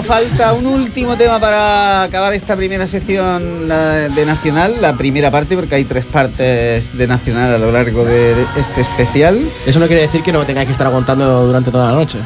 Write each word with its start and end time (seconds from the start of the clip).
Falta 0.00 0.54
un 0.54 0.64
último 0.64 1.18
tema 1.18 1.38
para 1.38 2.04
acabar 2.04 2.32
esta 2.32 2.56
primera 2.56 2.86
sección 2.86 3.68
de 3.68 4.24
Nacional, 4.24 4.76
la 4.80 4.96
primera 4.96 5.30
parte, 5.30 5.54
porque 5.54 5.74
hay 5.74 5.84
tres 5.84 6.06
partes 6.06 6.96
de 6.96 7.06
Nacional 7.06 7.54
a 7.54 7.58
lo 7.58 7.70
largo 7.70 8.02
de 8.02 8.34
este 8.56 8.80
especial. 8.80 9.44
Eso 9.66 9.78
no 9.78 9.86
quiere 9.86 10.02
decir 10.02 10.22
que 10.22 10.32
no 10.32 10.46
tengáis 10.46 10.66
que 10.66 10.72
estar 10.72 10.86
aguantando 10.86 11.44
durante 11.44 11.70
toda 11.70 11.90
la 11.90 11.98
noche. 11.98 12.18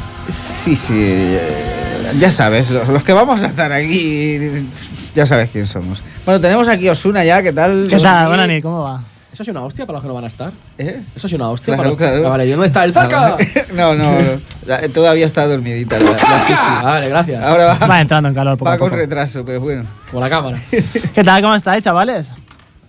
Sí, 0.62 0.76
sí, 0.76 0.94
eh, 0.96 2.12
ya 2.20 2.30
sabes, 2.30 2.70
los, 2.70 3.02
que 3.02 3.12
vamos 3.12 3.42
a 3.42 3.46
estar 3.46 3.72
aquí, 3.72 4.68
ya 5.14 5.26
sabes 5.26 5.50
quién 5.50 5.66
somos. 5.66 6.00
Bueno, 6.24 6.40
tenemos 6.40 6.68
aquí 6.68 6.88
Osuna 6.88 7.24
ya, 7.24 7.42
¿qué 7.42 7.52
tal? 7.52 7.88
¿Qué 7.90 7.96
tal? 7.98 8.28
Buenas 8.28 8.62
¿cómo 8.62 8.82
va? 8.82 9.15
Eso 9.36 9.42
es 9.42 9.48
una 9.50 9.64
hostia 9.66 9.84
para 9.84 9.96
los 9.98 10.02
que 10.02 10.08
no 10.08 10.14
van 10.14 10.24
a 10.24 10.28
estar. 10.28 10.50
¿Eh? 10.78 11.02
Eso 11.14 11.26
es 11.26 11.32
una 11.34 11.50
hostia 11.50 11.74
Claro, 11.74 11.94
para 11.94 12.08
claro. 12.10 12.26
Ah, 12.26 12.30
vale, 12.30 12.46
¿y 12.46 12.50
dónde 12.52 12.68
está 12.68 12.84
el 12.84 12.94
Zaca? 12.94 13.36
No, 13.74 13.94
no, 13.94 14.04
no, 14.22 14.40
la- 14.64 14.88
todavía 14.88 15.26
está 15.26 15.46
dormidita. 15.46 15.98
La, 15.98 16.12
la. 16.12 16.82
Vale, 16.82 17.08
gracias. 17.10 17.44
Ahora 17.44 17.76
va, 17.78 17.86
Va 17.86 18.00
entrando 18.00 18.30
en 18.30 18.34
calor 18.34 18.56
poco 18.56 18.70
va 18.70 18.76
a 18.76 18.78
con 18.78 18.88
poco. 18.88 18.96
retraso, 18.96 19.44
pero 19.44 19.60
bueno. 19.60 19.84
Con 20.10 20.20
la 20.20 20.30
cámara. 20.30 20.62
¿Qué 21.14 21.22
tal? 21.22 21.42
¿Cómo 21.42 21.54
estáis, 21.54 21.84
chavales? 21.84 22.30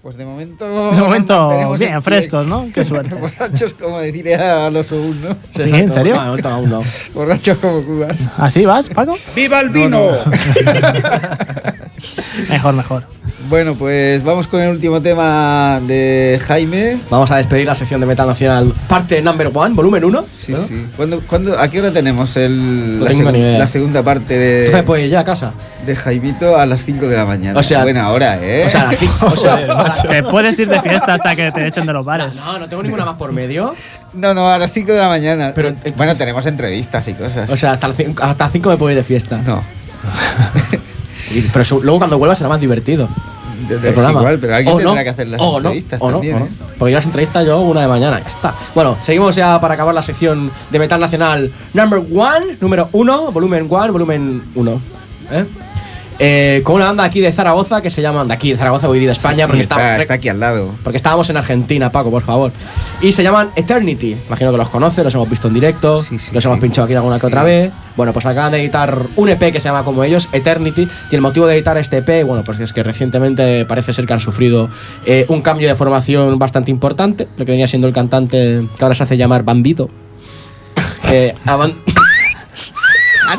Pues 0.02 0.16
de 0.16 0.24
momento. 0.26 0.92
De 0.94 1.02
momento, 1.02 1.74
bien, 1.78 2.02
frescos, 2.02 2.48
¿no? 2.48 2.70
Qué 2.74 2.86
suerte. 2.92 3.14
Borrachos 3.14 3.74
como 3.74 4.00
diría 4.00 4.70
los 4.70 4.90
un, 4.94 5.22
¿no? 5.22 5.36
¿Sí? 5.54 5.64
¿En 5.76 5.92
serio? 5.92 6.16
No, 6.16 6.38
no. 6.62 6.82
Borrachos 7.14 7.58
como 7.58 7.84
cubas. 7.84 8.14
¿Así 8.38 8.66
vas, 8.66 8.88
Paco? 8.88 9.18
¡Viva 9.36 9.60
el 9.60 9.70
vino! 9.70 10.00
Mejor, 12.50 12.74
mejor. 12.74 13.04
Bueno, 13.50 13.76
pues 13.76 14.24
vamos 14.24 14.46
con 14.48 14.60
el 14.60 14.70
último 14.72 15.02
tema 15.02 15.80
de 15.88 16.38
Jaime. 16.46 16.98
Vamos 17.10 17.32
a 17.32 17.38
despedir 17.38 17.66
la 17.66 17.76
sección 17.76 18.02
de 18.02 18.06
Metal 18.06 18.28
Nacional, 18.28 18.74
parte 18.90 19.22
number 19.22 19.50
one, 19.54 19.74
volumen 19.74 20.04
1. 20.04 20.26
Sí, 20.38 20.54
sí. 20.68 20.86
¿Cuándo, 20.98 21.22
cuándo- 21.26 21.58
a 21.58 21.68
qué 21.70 21.80
hora 21.80 21.92
tenemos 21.92 22.36
el, 22.36 22.98
No 23.00 23.06
la, 23.06 23.12
tengo 23.12 23.30
segu- 23.30 23.34
ni 23.34 23.40
idea. 23.40 23.60
la 23.60 23.68
segunda 23.68 24.04
parte 24.04 24.38
de, 24.38 24.66
Entonces, 24.66 24.84
pues 24.86 25.10
ya 25.10 25.22
a 25.22 25.24
casa. 25.24 25.54
de 25.86 25.96
Jaimito 25.96 26.58
a 26.58 26.66
las 26.66 26.84
5 26.84 27.08
de 27.08 27.16
la 27.16 27.26
mañana? 27.26 27.58
O 27.58 27.64
sea- 27.64 27.84
Buena 27.84 28.10
hora, 28.10 28.38
¿eh? 28.42 28.66
O 28.66 28.70
sea, 28.70 28.82
a 28.82 28.86
las 28.88 28.98
cinco- 28.98 29.28
o 29.28 29.38
sea, 29.38 29.94
Te 30.10 30.24
puedes 30.24 30.60
ir 30.60 30.68
de 30.68 30.82
fiesta 30.82 31.14
hasta 31.14 31.34
que 31.34 31.50
te 31.52 31.68
echen 31.68 31.86
de 31.86 31.94
los 31.94 32.04
bares. 32.04 32.36
no, 32.36 32.60
no 32.60 32.68
tengo 32.68 32.84
ninguna 32.84 33.06
más 33.06 33.16
por 33.16 33.32
medio. 33.32 33.74
no, 34.14 34.34
no, 34.34 34.50
a 34.50 34.58
las 34.58 34.74
5 34.74 34.92
de 34.92 35.00
la 35.00 35.08
mañana. 35.08 35.54
Pero, 35.56 35.70
eh, 35.70 35.94
bueno, 35.96 36.18
tenemos 36.18 36.46
entrevistas 36.48 37.08
y 37.08 37.14
cosas. 37.14 37.50
O 37.50 37.56
sea, 37.56 37.72
hasta, 37.74 37.88
las 37.88 37.96
cinco- 37.96 38.24
hasta 38.24 38.44
las 38.44 38.52
5 38.52 38.70
me 38.72 38.76
puedo 38.78 38.92
ir 38.92 38.98
de 38.98 39.04
fiesta. 39.06 39.38
no. 39.46 39.64
Pero 41.54 41.66
luego 41.82 41.98
cuando 42.00 42.18
vuelva 42.18 42.36
será 42.36 42.50
más 42.50 42.60
divertido. 42.62 43.10
De- 43.68 43.68
de- 43.68 43.76
el 43.82 43.86
es 43.88 43.94
programa. 43.94 44.20
igual, 44.20 44.40
pero 44.40 44.56
alguien 44.56 44.74
O 44.74 44.78
tendrá 44.78 44.96
no, 44.96 45.04
que 45.04 45.10
hacer 45.10 45.28
las 45.30 45.42
o 45.42 45.52
no, 45.52 45.58
entrevistas 45.58 46.02
o 46.02 46.06
no, 46.08 46.12
también, 46.14 46.36
o 46.36 46.40
no. 46.40 46.46
¿eh? 46.46 46.50
Porque 46.78 46.92
yo 46.92 46.98
las 46.98 47.06
entrevistas 47.06 47.46
yo 47.46 47.60
una 47.62 47.82
de 47.82 47.88
mañana, 47.88 48.20
ya 48.22 48.28
está. 48.28 48.54
Bueno, 48.76 48.98
seguimos 49.02 49.36
ya 49.36 49.60
para 49.60 49.74
acabar 49.74 49.94
la 49.96 50.02
sección 50.02 50.52
de 50.70 50.80
Metal 50.80 51.00
Nacional 51.00 51.52
Number 51.74 52.00
One, 52.00 52.58
número 52.62 52.90
1, 52.92 53.32
volumen 53.32 53.68
1, 53.70 53.92
volumen 53.92 54.44
1. 54.56 54.82
¿eh? 55.32 55.46
Eh, 56.20 56.62
con 56.64 56.76
una 56.78 56.86
banda 56.88 57.04
aquí 57.04 57.20
de 57.22 57.32
Zaragoza 57.32 57.80
que 57.82 57.92
se 57.92 58.02
llama, 58.02 58.24
de 58.26 58.34
aquí 58.34 58.52
de 58.52 58.58
Zaragoza, 58.58 58.88
voy 58.88 59.00
de 59.06 59.12
España, 59.12 59.36
Sí, 59.36 59.42
sí, 59.42 59.48
porque 59.48 59.62
está, 59.62 59.76
está- 59.76 60.02
está 60.02 60.14
aquí 60.16 60.30
al 60.30 60.40
lado. 60.40 60.74
porque 60.84 60.98
estábamos 60.98 61.30
en 61.30 61.38
Argentina, 61.38 61.92
Paco, 61.92 62.10
por 62.10 62.24
favor. 62.24 62.52
Y 63.02 63.12
se 63.12 63.22
llaman 63.22 63.50
Eternity. 63.56 64.18
Imagino 64.28 64.52
que 64.52 64.58
los 64.58 64.70
conoces, 64.70 65.04
los 65.04 65.14
hemos 65.14 65.30
visto 65.30 65.48
en 65.48 65.54
directo, 65.54 66.00
Sí, 66.00 66.18
sí, 66.18 66.32
los 66.34 66.42
sí. 66.42 66.48
hemos 66.48 66.60
pinchado 66.60 66.86
aquí 66.86 66.96
alguna 66.96 67.20
que 67.20 67.26
otra 67.28 67.44
vez. 67.44 67.72
Bueno, 67.96 68.14
pues 68.14 68.26
acaban 68.26 68.52
de 68.52 68.60
editar 68.62 69.00
un 69.16 69.30
EP 69.30 69.52
que 69.52 69.60
se 69.60 69.70
llama 69.70 69.84
como 69.84 70.04
ellos, 70.04 70.28
Eternity. 70.32 70.88
Y 71.12 71.16
el 71.16 71.22
motivo 71.22 71.46
de 71.46 71.56
editar 71.56 71.78
este 71.78 71.98
EP, 71.98 72.24
bueno, 72.26 72.44
pues 72.44 72.60
es 72.60 72.74
que 72.74 72.82
recientemente 72.82 73.66
parece 73.66 73.94
ser 73.94 74.08
que 74.08 74.14
han 74.14 74.20
sufrido 74.20 74.70
eh, 75.06 75.26
un 75.30 75.42
cambio 75.44 75.68
de 75.68 75.76
formación 75.76 76.40
bastante 76.40 76.72
importante. 76.72 77.28
Lo 77.38 77.46
que 77.46 77.52
venía 77.52 77.68
siendo 77.68 77.88
el 77.88 77.94
cantante 77.94 78.64
que 78.78 78.84
ahora 78.84 78.96
se 78.96 79.04
hace 79.04 79.18
llamar 79.18 79.44
Bambito. 79.44 79.90
Eh, 81.12 81.36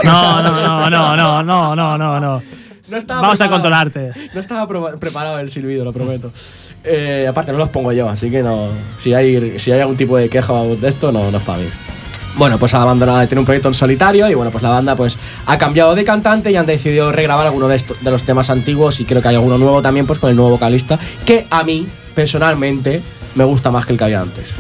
No, 0.05 0.43
no, 0.43 0.53
no, 0.53 0.91
no, 0.91 1.17
no, 1.17 1.75
no, 1.75 1.97
no, 1.97 2.21
no, 2.21 2.43
no. 2.91 2.97
Estaba 2.97 3.21
Vamos 3.23 3.41
a 3.41 3.45
preparado. 3.49 3.53
controlarte. 3.63 4.13
No 4.35 4.41
estaba 4.41 4.69
preparado 4.99 5.39
el 5.39 5.51
silbido, 5.51 5.85
lo 5.85 5.93
prometo. 5.93 6.31
Eh, 6.85 7.27
aparte, 7.29 7.53
no 7.53 7.59
los 7.59 7.69
pongo 7.71 7.93
yo, 7.93 8.09
así 8.09 8.31
que 8.31 8.43
no. 8.43 8.69
Si 9.01 9.15
hay, 9.15 9.59
si 9.59 9.73
hay 9.73 9.81
algún 9.81 9.97
tipo 9.97 10.17
de 10.17 10.29
queja 10.29 10.53
de 10.63 10.89
esto, 10.89 11.13
no, 11.13 11.31
no 11.31 11.39
es 11.39 11.45
para 11.45 11.59
mí. 11.59 11.67
Bueno, 12.37 12.59
pues 12.59 12.73
ha 12.75 12.83
abandonado, 12.83 13.27
tiene 13.27 13.41
un 13.41 13.47
proyecto 13.47 13.67
en 13.69 13.75
solitario 13.75 14.29
y 14.31 14.35
bueno, 14.35 14.51
pues 14.53 14.63
la 14.63 14.71
banda 14.71 14.95
pues 14.95 15.19
ha 15.47 15.59
cambiado 15.59 15.95
de 15.97 16.05
cantante 16.05 16.53
y 16.53 16.57
han 16.57 16.67
decidido 16.67 17.11
regrabar 17.11 17.45
alguno 17.47 17.67
de, 17.67 17.83
de 18.01 18.11
los 18.13 18.23
temas 18.23 18.49
antiguos 18.49 19.01
y 19.01 19.05
creo 19.05 19.21
que 19.21 19.29
hay 19.29 19.35
alguno 19.35 19.59
nuevo 19.59 19.83
también 19.83 20.07
pues 20.07 20.21
con 20.21 20.31
el 20.31 20.37
nuevo 20.37 20.51
vocalista 20.53 21.01
que 21.27 21.47
a 21.51 21.65
mí 21.65 21.89
personalmente 22.15 23.03
me 23.35 23.43
gusta 23.43 23.73
más 23.73 23.87
que 23.87 23.93
el 23.93 23.99
que 23.99 24.05
había 24.05 24.21
antes. 24.21 24.51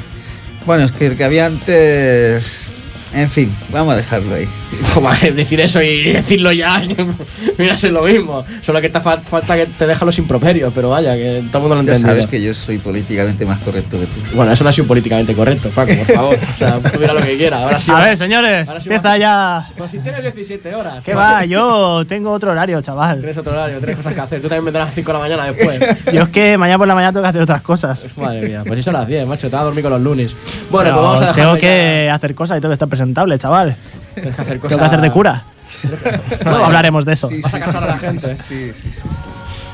Bueno, 0.66 0.86
es 0.86 0.92
que 0.92 1.06
el 1.06 1.16
que 1.16 1.22
había 1.24 1.46
antes. 1.46 2.66
En 3.14 3.30
fin, 3.30 3.54
vamos 3.70 3.94
a 3.94 3.96
dejarlo 3.96 4.34
ahí. 4.34 4.48
Vale, 5.02 5.32
decir 5.32 5.60
eso 5.60 5.80
y 5.82 6.12
decirlo 6.12 6.52
ya, 6.52 6.82
mira, 7.58 7.74
es 7.74 7.82
lo 7.84 8.02
mismo. 8.02 8.44
Solo 8.60 8.80
que 8.80 8.88
te 8.88 9.00
fa- 9.00 9.18
falta 9.20 9.56
que 9.56 9.66
te 9.66 9.86
deja 9.86 10.04
los 10.04 10.18
improperios, 10.18 10.72
pero 10.74 10.90
vaya, 10.90 11.14
que 11.14 11.42
todo 11.50 11.58
el 11.58 11.68
mundo 11.68 11.76
lo 11.76 11.82
Ya 11.82 11.92
entiende. 11.92 12.00
sabes 12.08 12.26
que 12.26 12.42
yo 12.42 12.52
soy 12.54 12.78
políticamente 12.78 13.46
más 13.46 13.60
correcto 13.60 13.98
que 13.98 14.06
tú. 14.06 14.20
Bueno, 14.34 14.52
eso 14.52 14.64
no 14.64 14.70
ha 14.70 14.72
sido 14.72 14.86
políticamente 14.86 15.34
correcto, 15.34 15.70
Paco, 15.70 15.92
por 15.94 16.14
favor. 16.14 16.38
O 16.54 16.56
sea, 16.58 16.78
tú 16.80 16.98
dirás 16.98 17.14
lo 17.14 17.22
que 17.22 17.36
quieras. 17.36 17.62
Ahora 17.62 17.80
sí. 17.80 17.90
A 17.90 17.94
va- 17.94 18.04
ver, 18.04 18.16
señores, 18.16 18.68
ahora 18.68 18.80
sí 18.80 18.88
empieza 18.88 19.08
va- 19.10 19.18
ya. 19.18 19.70
Pues 19.76 19.90
si 19.90 19.98
tienes 20.00 20.22
17 20.22 20.74
horas. 20.74 21.04
¿Qué 21.04 21.14
Vale. 21.14 21.34
va? 21.36 21.44
Yo 21.44 22.04
tengo 22.06 22.30
otro 22.30 22.50
horario, 22.50 22.80
chaval. 22.80 23.18
Tienes 23.18 23.36
otro 23.38 23.52
horario, 23.52 23.78
tienes 23.78 23.96
cosas 23.96 24.14
que 24.14 24.20
hacer. 24.20 24.40
Tú 24.42 24.48
también 24.48 24.64
vendrás 24.66 24.82
a 24.84 24.86
las 24.86 24.94
5 24.94 25.06
de 25.06 25.12
la 25.12 25.18
mañana 25.20 25.44
después. 25.52 25.80
Yo 26.12 26.22
es 26.22 26.28
que 26.30 26.58
mañana 26.58 26.78
por 26.78 26.88
la 26.88 26.94
mañana 26.94 27.12
tengo 27.12 27.22
que 27.22 27.28
hacer 27.28 27.42
otras 27.42 27.60
cosas. 27.62 28.00
Madre 28.16 28.42
mía, 28.46 28.62
pues 28.66 28.78
eso 28.80 28.90
a 28.90 28.94
las 28.94 29.06
10, 29.08 29.26
macho. 29.26 29.48
Te 29.48 29.54
vas 29.56 29.62
a 29.62 29.64
dormir 29.66 29.82
con 29.82 29.92
los 29.92 30.00
lunes. 30.02 30.34
Bueno, 30.70 30.90
Pero 30.90 30.94
pues 30.96 31.04
vamos 31.04 31.20
a 31.22 31.26
dejar. 31.28 31.34
Tengo 31.44 31.56
que 31.56 32.10
hacer 32.12 32.34
cosas 32.34 32.58
y 32.58 32.60
tengo 32.60 32.70
que 32.70 32.74
estar 32.74 32.88
presentable, 32.88 33.38
chaval. 33.38 33.76
Tienes 34.20 34.36
que 34.36 34.42
hacer 34.42 34.58
cosas. 34.58 34.76
Tengo 34.76 34.80
que 34.80 34.86
hacer 34.86 35.00
de 35.00 35.10
cura. 35.10 35.44
Luego 36.44 36.64
hablaremos 36.64 37.04
de 37.04 37.12
eso. 37.12 37.28
Sí, 37.28 37.40
Vas 37.42 37.54
a 37.54 37.60
casar 37.60 37.82
sí, 37.82 37.88
a 37.88 37.90
la 37.92 37.98
sí, 37.98 38.06
gente. 38.06 38.36
Sí, 38.36 38.72
sí, 38.74 38.90
sí. 38.90 39.00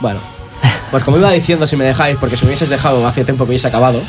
Bueno, 0.01 0.21
pues 0.91 1.03
como 1.05 1.19
iba 1.19 1.31
diciendo, 1.31 1.67
si 1.67 1.77
me 1.77 1.85
dejáis, 1.85 2.17
porque 2.19 2.37
si 2.37 2.45
me 2.45 2.51
hubieses 2.51 2.69
dejado 2.69 3.07
hace 3.07 3.25
tiempo 3.25 3.45
que 3.45 3.51
hubiese 3.51 3.69
acabado, 3.69 4.01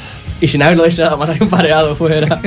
y 0.42 0.48
sin 0.48 0.62
haberlo 0.64 0.84
dicho 0.84 1.04
nada 1.04 1.16
más, 1.16 1.30
hay 1.32 1.38
un 1.40 1.50
pareado 1.50 1.96
fuera. 1.96 2.40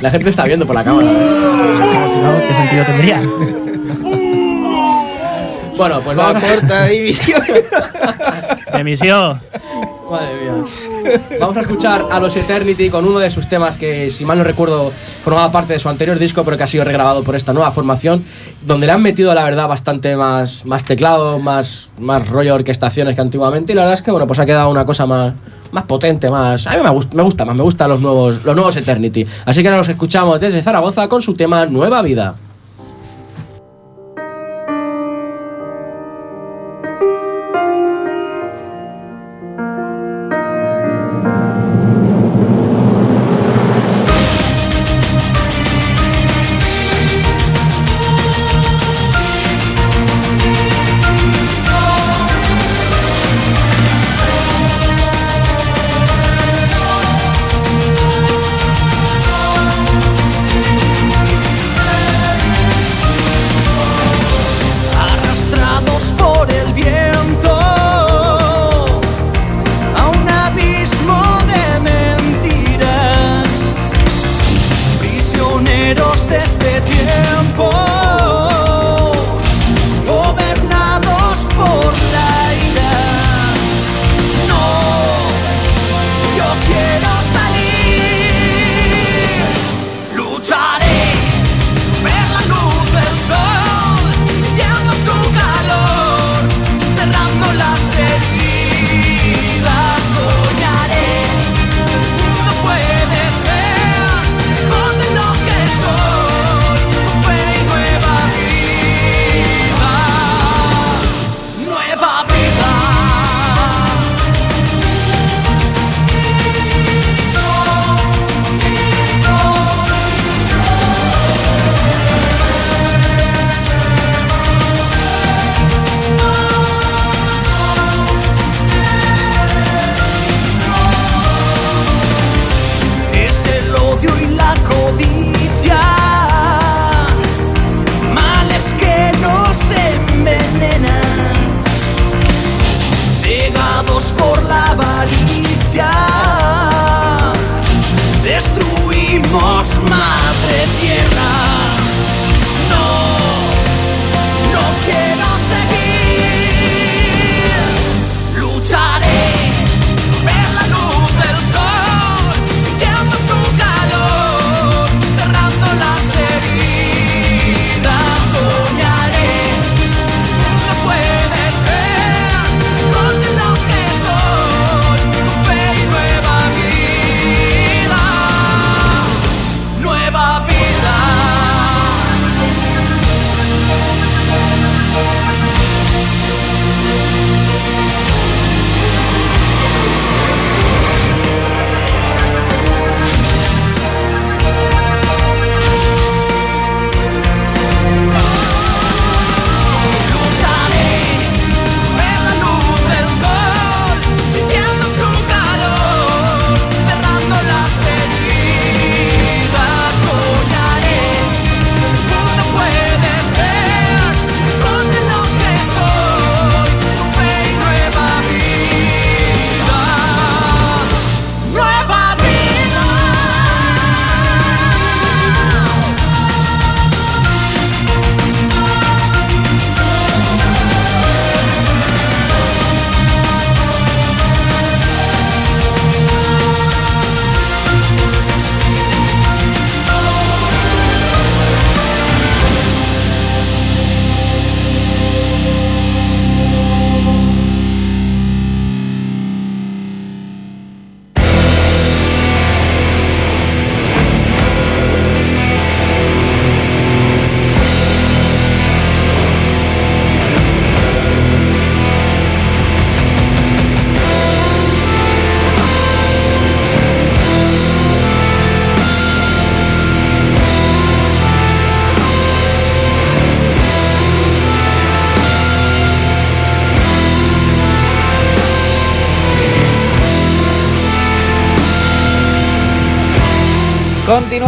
La 0.00 0.10
gente 0.10 0.30
está 0.30 0.44
viendo 0.44 0.66
por 0.66 0.74
la 0.74 0.84
cámara. 0.84 1.08
Como 1.08 2.08
si 2.08 2.16
no, 2.20 2.38
¿qué 2.48 2.54
sentido 2.54 2.84
tendría? 2.84 3.22
Bueno, 5.76 6.00
pues 6.02 6.16
La 6.16 6.22
vamos 6.24 6.44
a. 6.44 6.46
corta 6.54 6.84
división. 6.86 7.42
Emisión. 8.74 9.40
Madre 10.10 10.40
mía. 10.40 10.64
Vamos 11.40 11.56
a 11.56 11.60
escuchar 11.60 12.04
a 12.10 12.20
los 12.20 12.36
Eternity 12.36 12.90
con 12.90 13.06
uno 13.06 13.18
de 13.18 13.30
sus 13.30 13.48
temas 13.48 13.78
que, 13.78 14.10
si 14.10 14.24
mal 14.24 14.38
no 14.38 14.44
recuerdo, 14.44 14.92
formaba 15.22 15.50
parte 15.50 15.72
de 15.72 15.78
su 15.78 15.88
anterior 15.88 16.18
disco, 16.18 16.44
pero 16.44 16.56
que 16.56 16.62
ha 16.62 16.66
sido 16.66 16.84
regrabado 16.84 17.22
por 17.24 17.34
esta 17.36 17.52
nueva 17.52 17.70
formación, 17.70 18.24
donde 18.62 18.86
le 18.86 18.92
han 18.92 19.02
metido, 19.02 19.34
la 19.34 19.44
verdad, 19.44 19.68
bastante 19.68 20.16
más, 20.16 20.64
más 20.66 20.84
teclado, 20.84 21.38
más, 21.38 21.90
más 21.98 22.28
rollo 22.28 22.54
orquestaciones 22.54 23.14
que 23.14 23.20
antiguamente, 23.20 23.72
y 23.72 23.76
la 23.76 23.82
verdad 23.82 23.94
es 23.94 24.02
que, 24.02 24.10
bueno, 24.10 24.26
pues 24.26 24.38
ha 24.38 24.46
quedado 24.46 24.70
una 24.70 24.84
cosa 24.84 25.06
más, 25.06 25.34
más 25.72 25.84
potente, 25.84 26.30
más... 26.30 26.66
A 26.66 26.76
mí 26.76 26.82
me 26.82 26.90
gusta, 26.90 27.16
me 27.16 27.22
gusta 27.22 27.44
más, 27.44 27.56
me 27.56 27.62
gustan 27.62 27.88
los 27.88 28.00
nuevos, 28.00 28.44
los 28.44 28.54
nuevos 28.54 28.76
Eternity. 28.76 29.26
Así 29.44 29.62
que 29.62 29.68
ahora 29.68 29.78
los 29.78 29.88
escuchamos 29.88 30.40
desde 30.40 30.62
Zaragoza 30.62 31.08
con 31.08 31.22
su 31.22 31.34
tema 31.34 31.66
Nueva 31.66 32.02
Vida. 32.02 32.34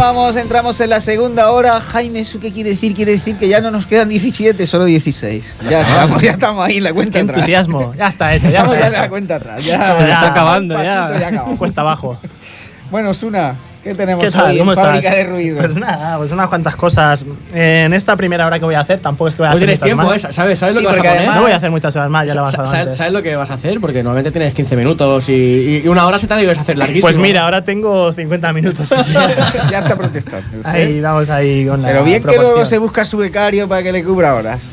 Continuamos, 0.07 0.37
entramos 0.37 0.79
en 0.79 0.89
la 0.89 1.01
segunda 1.01 1.51
hora. 1.51 1.81
Jaime, 1.81 2.21
¿eso 2.21 2.39
qué 2.39 2.53
quiere 2.53 2.69
decir? 2.69 2.95
Quiere 2.95 3.11
decir 3.11 3.35
que 3.37 3.49
ya 3.49 3.59
no 3.59 3.71
nos 3.71 3.85
quedan 3.85 4.07
17, 4.07 4.65
solo 4.65 4.85
16. 4.85 5.57
Ya 5.69 5.81
estamos, 5.81 6.21
ya 6.21 6.31
estamos 6.31 6.65
ahí 6.65 6.77
en 6.77 6.85
la 6.85 6.93
cuenta 6.93 7.11
Qué 7.11 7.19
atrás. 7.23 7.35
entusiasmo. 7.39 7.93
Ya 7.93 8.07
está 8.07 8.33
hecho, 8.33 8.49
ya 8.49 8.65
ya 8.67 8.73
está 8.75 8.87
en 8.87 8.93
la 8.93 9.09
cuenta 9.09 9.35
atrás. 9.35 9.65
Ya, 9.65 9.77
Ya 9.99 10.13
está 10.13 10.27
acabando, 10.29 10.81
ya. 10.81 11.07
acabamos. 11.07 11.57
Cuesta 11.59 11.81
abajo. 11.81 12.17
Bueno, 12.89 13.13
Suna, 13.13 13.55
¿qué 13.87 13.95
tenemos 13.95 14.23
¿Qué 14.25 14.31
tal? 14.31 14.51
hoy 14.51 14.57
¿Cómo 14.59 14.71
en 14.73 14.77
estás? 14.77 14.93
Fábrica 14.93 15.15
de 15.15 15.23
Ruido? 15.25 15.57
Pues 15.59 15.75
nada, 15.75 16.17
pues 16.17 16.31
unas 16.31 16.47
cuantas 16.47 16.75
cosas. 16.75 17.25
En 17.53 17.93
esta 17.93 18.15
primera 18.15 18.45
hora 18.45 18.59
que 18.59 18.65
voy 18.65 18.75
a 18.75 18.81
hacer, 18.81 18.99
tampoco 18.99 19.29
es 19.29 19.35
que 19.35 19.41
voy 19.41 19.47
a 19.47 19.49
No 19.51 19.55
hacer 19.57 19.59
tienes 19.67 19.79
muchas 19.79 19.85
tiempo, 19.85 20.03
más. 20.03 20.23
¿eh? 20.25 20.27
¿Sabes, 20.33 20.59
sabes 20.59 20.75
Sí, 20.75 20.81
lo 20.83 20.89
que 20.91 20.97
vas 20.97 20.97
a 20.97 21.01
poner? 21.01 21.17
además- 21.19 21.35
No 21.35 21.41
voy 21.43 21.51
a 21.51 21.55
hacer 21.55 21.71
muchas 21.71 21.95
horas 21.95 22.09
más, 22.09 22.27
ya 22.27 22.35
la 22.35 22.41
vas 22.41 22.53
a 22.53 22.65
Sa- 22.67 22.77
dar 22.77 22.85
sa- 22.87 22.93
¿Sabes 22.93 23.13
lo 23.13 23.21
que 23.23 23.35
vas 23.35 23.49
a 23.49 23.53
hacer? 23.55 23.79
Porque 23.79 24.03
normalmente 24.03 24.31
tienes 24.31 24.53
15 24.53 24.75
minutos 24.75 25.29
y, 25.29 25.81
y 25.83 25.87
una 25.87 26.05
hora 26.05 26.17
se 26.19 26.27
te 26.27 26.35
debes 26.35 26.57
hacer 26.57 26.77
larguísimo. 26.77 27.01
Pues 27.07 27.17
mira, 27.17 27.43
ahora 27.43 27.63
tengo 27.63 28.11
50 28.11 28.53
minutos. 28.53 28.89
ya 29.71 29.79
está 29.79 29.95
protestando. 29.97 30.45
ahí 30.63 31.01
vamos 31.01 31.29
ahí 31.29 31.65
con 31.65 31.81
la 31.81 31.87
Pero 31.87 32.03
bien 32.03 32.23
que 32.23 32.35
luego 32.37 32.65
se 32.65 32.77
busca 32.77 33.05
su 33.05 33.17
becario 33.17 33.67
para 33.67 33.83
que 33.83 33.91
le 33.91 34.03
cubra 34.03 34.35
horas. 34.35 34.63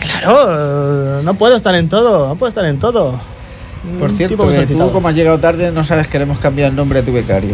Claro, 0.00 1.22
no 1.22 1.34
puedo 1.34 1.56
estar 1.56 1.74
en 1.74 1.88
todo, 1.88 2.28
no 2.28 2.34
puedo 2.36 2.48
estar 2.48 2.64
en 2.64 2.78
todo. 2.78 3.18
Por 4.00 4.10
cierto, 4.10 4.36
que 4.36 4.42
tú 4.48 4.54
solicitado. 4.54 4.92
como 4.92 5.06
has 5.08 5.14
llegado 5.14 5.38
tarde 5.38 5.70
no 5.70 5.84
sabes 5.84 6.08
que 6.08 6.18
le 6.18 6.24
hemos 6.24 6.38
cambiado 6.40 6.70
el 6.70 6.76
nombre 6.76 6.98
a 6.98 7.02
tu 7.02 7.12
becario. 7.12 7.52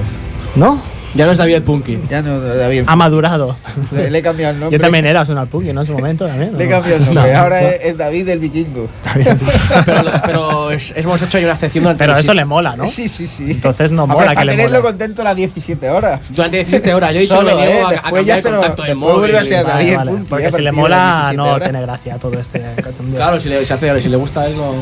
¿No? 0.57 0.81
Ya 1.15 1.27
no 1.27 1.33
es 1.33 1.37
David 1.39 1.61
Punky. 1.61 1.99
Ya 2.09 2.23
no, 2.23 2.41
David. 2.41 2.85
Ha 2.87 2.97
madurado. 2.97 3.55
Le, 3.91 4.11
le 4.11 4.19
he 4.19 4.23
cambiado 4.23 4.55
el 4.55 4.61
nombre. 4.61 4.79
Yo 4.79 4.83
también 4.83 5.05
era 5.05 5.23
una 5.29 5.45
Punky, 5.45 5.71
¿no? 5.75 5.83
En 5.83 5.87
su 5.87 5.93
momento 5.93 6.27
también. 6.27 6.57
Le 6.57 6.65
he 6.65 6.67
¿no? 6.69 6.73
cambiado 6.77 6.97
el 6.97 7.05
nombre. 7.15 7.33
No, 7.35 7.39
Ahora 7.39 7.61
no. 7.61 7.69
es, 7.69 7.81
es 7.83 7.99
David 7.99 8.29
el 8.31 8.39
vikingo. 8.39 8.89
pero 9.85 10.05
pero 10.25 10.71
es- 10.71 10.95
hemos 10.97 11.21
hecho 11.21 11.37
ahí 11.37 11.45
una 11.45 11.53
excepción 11.53 11.85
durante 11.85 11.99
Pero 12.05 12.13
eso 12.13 12.33
17 12.33 12.35
le 12.37 12.45
mola, 12.47 12.77
¿no? 12.77 12.89
Sí, 12.89 13.09
sí, 13.09 13.27
sí. 13.27 13.51
Entonces 13.51 13.93
no 13.93 14.07
mola 14.07 14.35
que 14.35 14.45
le 14.47 14.53
tenerlo 14.53 14.79
mole. 14.79 14.89
contento 14.89 15.23
las 15.23 15.37
17 15.37 15.91
horas. 15.91 16.21
Durante 16.31 16.57
17 16.57 16.95
horas. 16.95 17.13
Yo 17.13 17.19
he 17.19 17.21
dicho 17.23 17.35
Solo, 17.37 17.49
que 17.51 17.55
me 17.57 17.67
niego 17.67 17.79
¿eh? 17.81 17.83
a, 17.95 17.99
a 17.99 18.03
cambiar 18.03 18.25
ya 18.25 18.35
el 18.37 18.41
se 18.43 18.51
lo- 18.51 18.57
contacto 18.57 18.83
de 18.83 18.89
después 18.89 19.09
móvil. 19.13 19.19
vuelve 19.21 19.39
a 19.39 19.45
ser 19.45 19.65
Vale, 19.67 19.75
David. 19.85 19.97
Vale, 19.97 20.11
Punky, 20.13 20.27
porque 20.31 20.51
si 20.51 20.63
le 20.63 20.73
mola, 20.73 20.97
las 20.97 21.15
17 21.31 21.37
no 21.37 21.45
horas. 21.55 21.69
tiene 21.69 21.83
gracia 21.83 22.17
todo 22.17 22.39
este. 22.41 22.63
Claro, 23.17 23.39
si 23.39 23.51
le, 23.51 23.65
si 23.67 23.73
hace- 23.75 24.01
si 24.01 24.09
le 24.09 24.17
gusta 24.17 24.41
a 24.41 24.47
él, 24.47 24.57
no. 24.57 24.73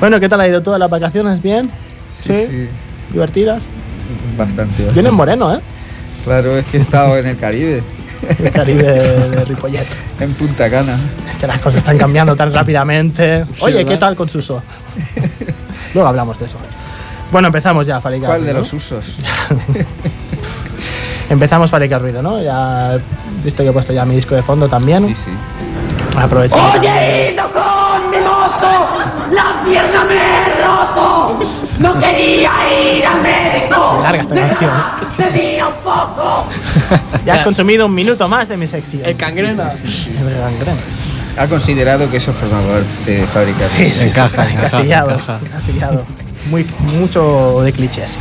Bueno, 0.00 0.18
¿qué 0.18 0.28
tal 0.28 0.40
ha 0.40 0.48
ido 0.48 0.62
todas 0.64 0.80
las 0.80 0.90
vacaciones? 0.90 1.40
¿Bien? 1.40 1.70
Sí, 2.24 2.34
sí. 2.34 2.68
¿Divertidas? 3.12 3.62
Bastante. 4.36 4.74
Viene 4.76 4.86
bastante. 4.86 5.10
moreno, 5.12 5.54
¿eh? 5.54 5.60
Claro, 6.24 6.56
es 6.56 6.64
que 6.66 6.78
he 6.78 6.80
estado 6.80 7.16
en 7.18 7.26
el 7.26 7.36
Caribe, 7.36 7.82
El 8.38 8.50
Caribe 8.50 8.82
de, 8.82 9.30
de 9.30 9.44
Ripollet. 9.44 9.86
en 10.20 10.32
Punta 10.34 10.70
Cana. 10.70 10.98
Es 11.30 11.38
que 11.38 11.46
las 11.46 11.60
cosas 11.60 11.78
están 11.78 11.98
cambiando 11.98 12.34
tan 12.34 12.52
rápidamente. 12.52 13.44
Oye, 13.60 13.76
¿verdad? 13.76 13.90
¿qué 13.90 13.96
tal 13.96 14.16
con 14.16 14.28
Suso? 14.28 14.62
Luego 15.94 16.08
hablamos 16.08 16.38
de 16.38 16.46
eso. 16.46 16.56
Bueno, 17.30 17.48
empezamos 17.48 17.86
ya, 17.86 18.00
Farica. 18.00 18.26
¿Cuál 18.26 18.44
de 18.44 18.52
¿no? 18.52 18.60
los 18.60 18.72
usos? 18.72 19.04
Empezamos 21.28 21.70
Farica 21.70 21.98
Ruido, 21.98 22.22
¿no? 22.22 22.40
Ya 22.40 22.94
he 22.94 23.44
visto 23.44 23.62
que 23.62 23.70
he 23.70 23.72
puesto 23.72 23.92
ya 23.92 24.04
mi 24.04 24.14
disco 24.14 24.34
de 24.34 24.42
fondo 24.42 24.68
también. 24.68 25.08
Sí, 25.08 25.14
sí. 25.14 25.30
Aprovechando. 26.16 26.78
Oye, 26.78 27.32
mi 27.32 27.36
moto, 29.26 29.34
la 29.34 29.64
pierna 29.64 30.04
me 30.04 30.14
he 30.14 30.64
roto. 30.64 31.38
No 31.78 31.98
quería 31.98 32.50
ir 32.96 33.06
al 33.06 33.22
médico. 33.22 34.00
Larga 34.02 34.22
esta 34.22 34.34
canción. 34.34 35.32
Tenía 35.32 35.68
un 35.68 35.74
poco. 35.74 36.46
Ya 37.24 37.34
has 37.34 37.42
consumido 37.42 37.86
un 37.86 37.94
minuto 37.94 38.28
más 38.28 38.48
de 38.48 38.56
mi 38.56 38.66
sección. 38.66 39.04
El 39.04 39.16
cangrena. 39.16 39.70
El 39.70 40.38
gangrena. 40.38 40.80
Ha 41.38 41.46
considerado 41.48 42.10
que 42.10 42.16
eso 42.18 42.32
forma 42.32 42.60
parte 42.60 43.10
de 43.10 43.26
Fábrica 43.26 43.58
de 43.58 43.66
Sí, 43.68 43.90
sí, 43.90 43.92
sí, 43.92 44.08
encasillado, 44.08 45.10
encasillado. 45.44 46.04
Muy, 46.50 46.64
mucho 46.98 47.60
de 47.62 47.72
clichés. 47.72 48.18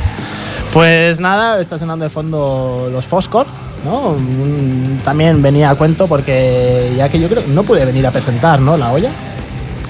Pues 0.74 1.20
nada, 1.22 1.62
está 1.62 1.78
sonando 1.78 2.04
de 2.04 2.10
fondo 2.10 2.90
los 2.92 3.06
Foscor, 3.06 3.46
¿no? 3.86 4.16
Mm, 4.20 4.98
También 5.04 5.42
venía 5.42 5.70
a 5.70 5.76
cuento 5.76 6.08
porque 6.08 6.92
ya 6.98 7.08
que 7.08 7.20
yo 7.20 7.30
creo 7.30 7.44
no 7.48 7.64
pude 7.64 7.86
venir 7.86 8.06
a 8.06 8.12
presentar, 8.12 8.60
¿no? 8.60 8.76
La 8.76 8.92
olla 8.92 9.10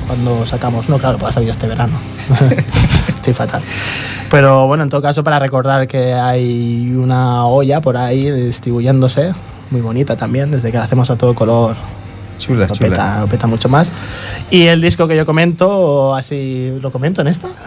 cuando 0.06 0.46
sacamos, 0.46 0.90
no, 0.90 0.98
claro, 0.98 1.18
pues 1.18 1.32
ha 1.32 1.34
salido 1.34 1.52
este 1.52 1.68
verano. 1.68 1.94
Estoy 3.16 3.34
fatal. 3.34 3.62
Pero 4.30 4.68
bueno, 4.68 4.84
en 4.84 4.90
todo 4.90 5.02
caso, 5.02 5.24
para 5.24 5.40
recordar 5.40 5.88
que 5.88 6.14
hay 6.14 6.92
una 6.96 7.46
olla 7.46 7.82
por 7.82 7.98
ahí 7.98 8.30
distribuyéndose, 8.30 9.34
muy 9.72 9.82
bonita 9.82 10.16
también, 10.16 10.52
desde 10.52 10.72
que 10.72 10.78
la 10.78 10.84
hacemos 10.84 11.10
a 11.10 11.16
todo 11.16 11.34
color, 11.34 11.76
Chula, 12.38 12.68
lo 12.68 12.76
chula. 12.76 12.90
peta, 12.90 13.20
lo 13.22 13.28
peta 13.28 13.48
mucho 13.48 13.70
más. 13.70 13.88
Y 14.52 14.64
el 14.64 14.82
disco 14.82 15.08
que 15.08 15.16
yo 15.16 15.26
comento, 15.26 16.14
así, 16.14 16.78
¿lo 16.82 16.92
comento 16.92 17.22
en 17.22 17.28
esta? 17.28 17.48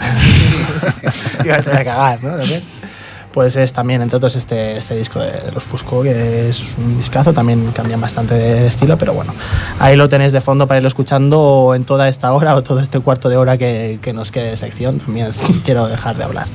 A 1.40 1.54
a 1.54 1.84
cagar, 1.84 2.22
¿no? 2.22 2.36
Pues 3.38 3.54
es 3.54 3.72
también, 3.72 4.02
entre 4.02 4.16
otros, 4.16 4.34
este, 4.34 4.78
este 4.78 4.96
disco 4.96 5.20
de, 5.20 5.30
de 5.30 5.52
los 5.52 5.62
Fusco, 5.62 6.02
que 6.02 6.48
es 6.48 6.74
un 6.76 6.96
discazo, 6.96 7.32
también 7.32 7.70
cambian 7.70 8.00
bastante 8.00 8.34
de 8.34 8.66
estilo, 8.66 8.98
pero 8.98 9.14
bueno, 9.14 9.32
ahí 9.78 9.94
lo 9.94 10.08
tenéis 10.08 10.32
de 10.32 10.40
fondo 10.40 10.66
para 10.66 10.78
irlo 10.78 10.88
escuchando 10.88 11.72
en 11.76 11.84
toda 11.84 12.08
esta 12.08 12.32
hora 12.32 12.56
o 12.56 12.64
todo 12.64 12.80
este 12.80 12.98
cuarto 12.98 13.28
de 13.28 13.36
hora 13.36 13.56
que, 13.56 14.00
que 14.02 14.12
nos 14.12 14.32
quede 14.32 14.50
de 14.50 14.56
sección, 14.56 14.98
también 14.98 15.30
quiero 15.64 15.86
dejar 15.86 16.16
de 16.16 16.24
hablar. 16.24 16.48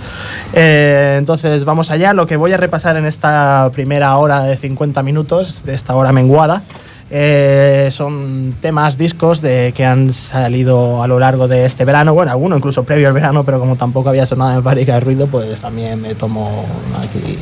Eh, 0.52 1.16
entonces, 1.18 1.64
vamos 1.64 1.90
allá, 1.90 2.12
lo 2.12 2.28
que 2.28 2.36
voy 2.36 2.52
a 2.52 2.58
repasar 2.58 2.98
en 2.98 3.06
esta 3.06 3.72
primera 3.72 4.18
hora 4.18 4.42
de 4.44 4.58
50 4.58 5.02
minutos, 5.04 5.64
de 5.64 5.76
esta 5.76 5.96
hora 5.96 6.12
menguada, 6.12 6.64
eh, 7.10 7.90
son 7.92 8.56
temas, 8.62 8.98
discos 8.98 9.42
de, 9.42 9.74
que 9.76 9.86
han 9.86 10.12
salido 10.14 11.04
a 11.04 11.08
lo 11.08 11.20
largo 11.20 11.48
de 11.48 11.66
este 11.66 11.86
verano, 11.86 12.14
bueno, 12.14 12.32
alguno 12.32 12.56
incluso 12.58 12.84
previo 12.84 13.08
al 13.08 13.14
verano, 13.14 13.44
pero 13.44 13.60
como 13.60 13.76
tampoco 13.76 14.10
había 14.10 14.26
sonado 14.26 14.58
en 14.58 14.64
fábrica 14.64 14.94
de 14.96 15.00
ruido, 15.02 15.28
pues 15.28 15.60
también 15.60 16.02
me 16.02 16.16
tomo 16.16 16.66
aquí 17.00 17.38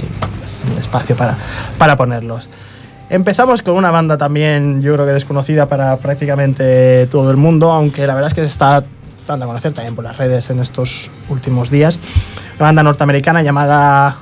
un 0.71 0.77
espacio 0.77 1.15
para, 1.15 1.35
para 1.77 1.95
ponerlos. 1.95 2.47
Empezamos 3.09 3.61
con 3.61 3.75
una 3.75 3.91
banda 3.91 4.17
también, 4.17 4.81
yo 4.81 4.93
creo 4.93 5.05
que 5.05 5.11
desconocida 5.13 5.67
para 5.67 5.97
prácticamente 5.97 7.07
todo 7.07 7.29
el 7.31 7.37
mundo, 7.37 7.71
aunque 7.71 8.07
la 8.07 8.13
verdad 8.13 8.27
es 8.27 8.33
que 8.33 8.41
se 8.41 8.47
está 8.47 8.83
dando 9.27 9.45
a 9.45 9.47
conocer 9.47 9.73
también 9.73 9.95
por 9.95 10.03
las 10.05 10.17
redes 10.17 10.49
en 10.49 10.59
estos 10.59 11.11
últimos 11.29 11.69
días. 11.69 11.99
Una 12.57 12.67
banda 12.67 12.83
norteamericana 12.83 13.41
llamada 13.41 14.15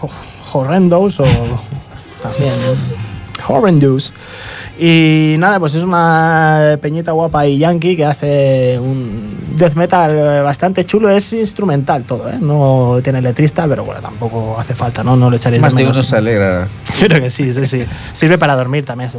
Ho- 0.00 0.58
Horrendous 0.58 1.20
o 1.20 1.24
también 2.22 2.52
Horrendous. 3.46 4.12
Y 4.78 5.36
nada, 5.38 5.60
pues 5.60 5.74
es 5.74 5.84
una 5.84 6.78
peñita 6.80 7.12
guapa 7.12 7.46
y 7.46 7.58
yankee 7.58 7.94
que 7.94 8.06
hace 8.06 8.78
un 8.80 9.36
death 9.56 9.74
metal 9.74 10.42
bastante 10.42 10.84
chulo. 10.84 11.10
Es 11.10 11.32
instrumental 11.34 12.04
todo, 12.04 12.28
¿eh? 12.30 12.38
No 12.40 12.98
tiene 13.04 13.20
letrista, 13.20 13.66
pero 13.68 13.84
bueno, 13.84 14.00
tampoco 14.00 14.56
hace 14.58 14.74
falta, 14.74 15.04
¿no? 15.04 15.14
No 15.14 15.30
le 15.30 15.36
echaréis 15.36 15.60
Más 15.60 15.74
de 15.74 15.84
uno 15.84 16.02
se 16.02 16.16
alegra. 16.16 16.68
Yo 17.00 17.06
creo 17.06 17.22
que 17.22 17.30
sí, 17.30 17.52
sí, 17.52 17.66
sí. 17.66 17.84
Sirve 18.14 18.38
para 18.38 18.56
dormir 18.56 18.84
también. 18.84 19.10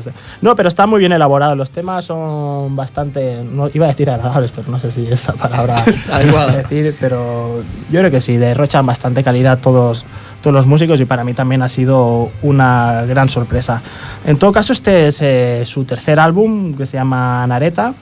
No, 0.42 0.56
pero 0.56 0.70
está 0.70 0.88
muy 0.88 1.00
bien 1.00 1.12
elaborado. 1.12 1.56
Los 1.56 1.70
temas 1.70 2.06
son 2.06 2.76
bastante. 2.76 3.44
No, 3.44 3.70
iba 3.74 3.86
a 3.86 3.90
decir 3.90 4.10
agradables, 4.10 4.52
pero 4.56 4.72
no 4.72 4.80
sé 4.80 4.92
si 4.92 5.06
es 5.08 5.28
la 5.28 5.34
palabra 5.34 5.86
Adecuada. 6.12 6.58
decir. 6.58 6.96
Pero 7.00 7.62
yo 7.92 8.00
creo 8.00 8.12
que 8.12 8.22
sí, 8.22 8.38
derrochan 8.38 8.86
bastante 8.86 9.24
calidad 9.24 9.60
todos, 9.60 10.04
todos 10.44 10.54
los 10.54 10.68
músicos 10.68 11.00
y 11.00 11.06
para 11.06 11.24
mí 11.24 11.34
también 11.34 11.64
ha 11.64 11.70
sido 11.70 12.30
una 12.44 13.04
gran 13.04 13.30
sorpresa. 13.30 13.82
En 14.26 14.38
todo 14.38 14.52
caso, 14.52 14.74
este 14.74 15.08
es 15.08 15.22
eh, 15.22 15.64
su 15.66 15.86
tercer 15.86 16.20
álbum 16.20 16.76
que 16.76 16.86
se 16.86 16.98
llama 16.98 17.48
Nareta. 17.48 17.94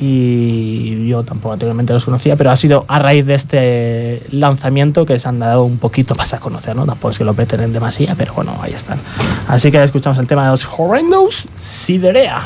Y 0.00 1.06
yo 1.06 1.22
tampoco 1.22 1.52
anteriormente 1.52 1.92
los 1.92 2.04
conocía, 2.04 2.34
pero 2.34 2.50
ha 2.50 2.56
sido 2.56 2.84
a 2.88 2.98
raíz 2.98 3.26
de 3.26 3.34
este 3.34 4.22
lanzamiento 4.32 5.06
que 5.06 5.20
se 5.20 5.28
han 5.28 5.38
dado 5.38 5.62
un 5.62 5.78
poquito 5.78 6.16
más 6.16 6.34
a 6.34 6.40
conocer, 6.40 6.74
¿no? 6.74 6.84
Tampoco 6.84 7.12
es 7.12 7.18
que 7.18 7.24
lo 7.24 7.34
peten 7.34 7.60
en 7.60 7.72
demasía, 7.72 8.16
pero 8.16 8.34
bueno, 8.34 8.56
ahí 8.60 8.72
están. 8.72 8.98
Así 9.46 9.70
que 9.70 9.80
escuchamos 9.80 10.18
el 10.18 10.26
tema 10.26 10.44
de 10.44 10.50
los 10.50 10.66
Horrendos 10.66 11.46
Siderea. 11.56 12.42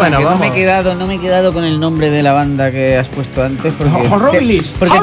Bueno, 0.00 0.18
que 0.18 0.24
no 0.24 0.36
me, 0.38 0.46
he 0.48 0.52
quedado, 0.52 0.94
no 0.94 1.06
me 1.06 1.14
he 1.16 1.20
quedado 1.20 1.52
con 1.52 1.64
el 1.64 1.78
nombre 1.78 2.10
de 2.10 2.22
la 2.22 2.32
banda 2.32 2.70
que 2.70 2.96
has 2.96 3.08
puesto 3.08 3.42
antes. 3.42 3.72
Porque, 3.74 4.08
Horribilis. 4.08 4.72
porque. 4.78 4.96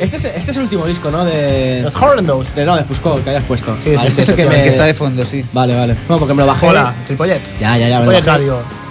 Este 0.00 0.16
es, 0.16 0.24
este 0.24 0.50
es 0.50 0.56
el 0.56 0.62
último 0.64 0.86
disco, 0.86 1.10
¿no? 1.10 1.24
De. 1.24 1.80
Los 1.82 1.94
Horrendous. 1.96 2.54
de 2.54 2.64
no, 2.64 2.76
de 2.76 2.84
Fusco 2.84 3.20
que 3.22 3.30
hayas 3.30 3.44
puesto. 3.44 3.76
Sí, 3.82 3.90
Vale, 3.94 4.00
sí, 4.00 4.06
este 4.08 4.14
sí, 4.14 4.20
es 4.22 4.28
el 4.30 4.36
que 4.36 4.42
el 4.42 4.48
me. 4.48 4.54
que 4.62 4.68
está 4.68 4.84
de 4.84 4.94
fondo, 4.94 5.24
sí. 5.24 5.44
Vale, 5.52 5.74
vale. 5.76 5.96
No, 6.08 6.18
porque 6.18 6.34
me 6.34 6.42
lo 6.42 6.48
bajé. 6.48 6.68
Hola, 6.68 6.94
Ripollet. 7.08 7.40
Ya, 7.60 7.76
ya, 7.76 7.88
ya. 7.88 8.00
Me 8.00 8.06
lo 8.06 8.10
Ripollet 8.12 8.26
bajé. 8.26 8.38
Radio. 8.38 8.85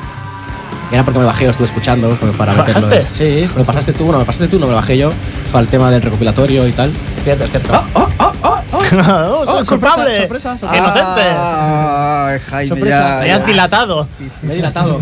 Era 0.91 1.03
porque 1.03 1.19
me 1.19 1.25
bajé, 1.25 1.45
lo 1.45 1.51
estuve 1.51 1.67
escuchando 1.67 2.09
para 2.37 2.53
¿Lo 2.53 2.63
meterlo. 2.63 2.87
bajaste? 2.89 3.07
Sí, 3.15 3.49
me 3.53 3.59
lo 3.59 3.65
pasaste 3.65 3.93
tú, 3.93 4.11
no, 4.11 4.19
me 4.19 4.25
pasaste 4.25 4.47
tú, 4.47 4.59
no 4.59 4.65
me 4.67 4.71
lo 4.71 4.77
bajé 4.77 4.97
yo. 4.97 5.09
Para 5.51 5.63
el 5.63 5.67
tema 5.67 5.89
del 5.91 6.01
recopilatorio 6.01 6.67
y 6.67 6.71
tal. 6.71 6.91
Cierto, 7.23 7.43
es 7.45 7.51
cierto. 7.51 7.73
¡Oh, 7.73 7.85
oh, 7.95 8.09
oh, 8.19 8.31
oh! 8.43 8.49
oh, 8.49 8.65
Oh, 8.77 9.45
soy 9.45 9.65
sorpresa, 9.65 9.95
sorpresa, 9.95 10.57
sorpresa. 10.57 10.83
Inocente. 10.85 11.21
Ah, 11.35 12.37
Jaime, 12.49 12.67
Sorpresa. 12.69 12.97
ya, 13.19 13.21
Te 13.23 13.31
has 13.31 13.41
ya. 13.41 13.47
dilatado. 13.47 14.07
Me 14.43 14.53
he 14.53 14.55
dilatado. 14.57 15.01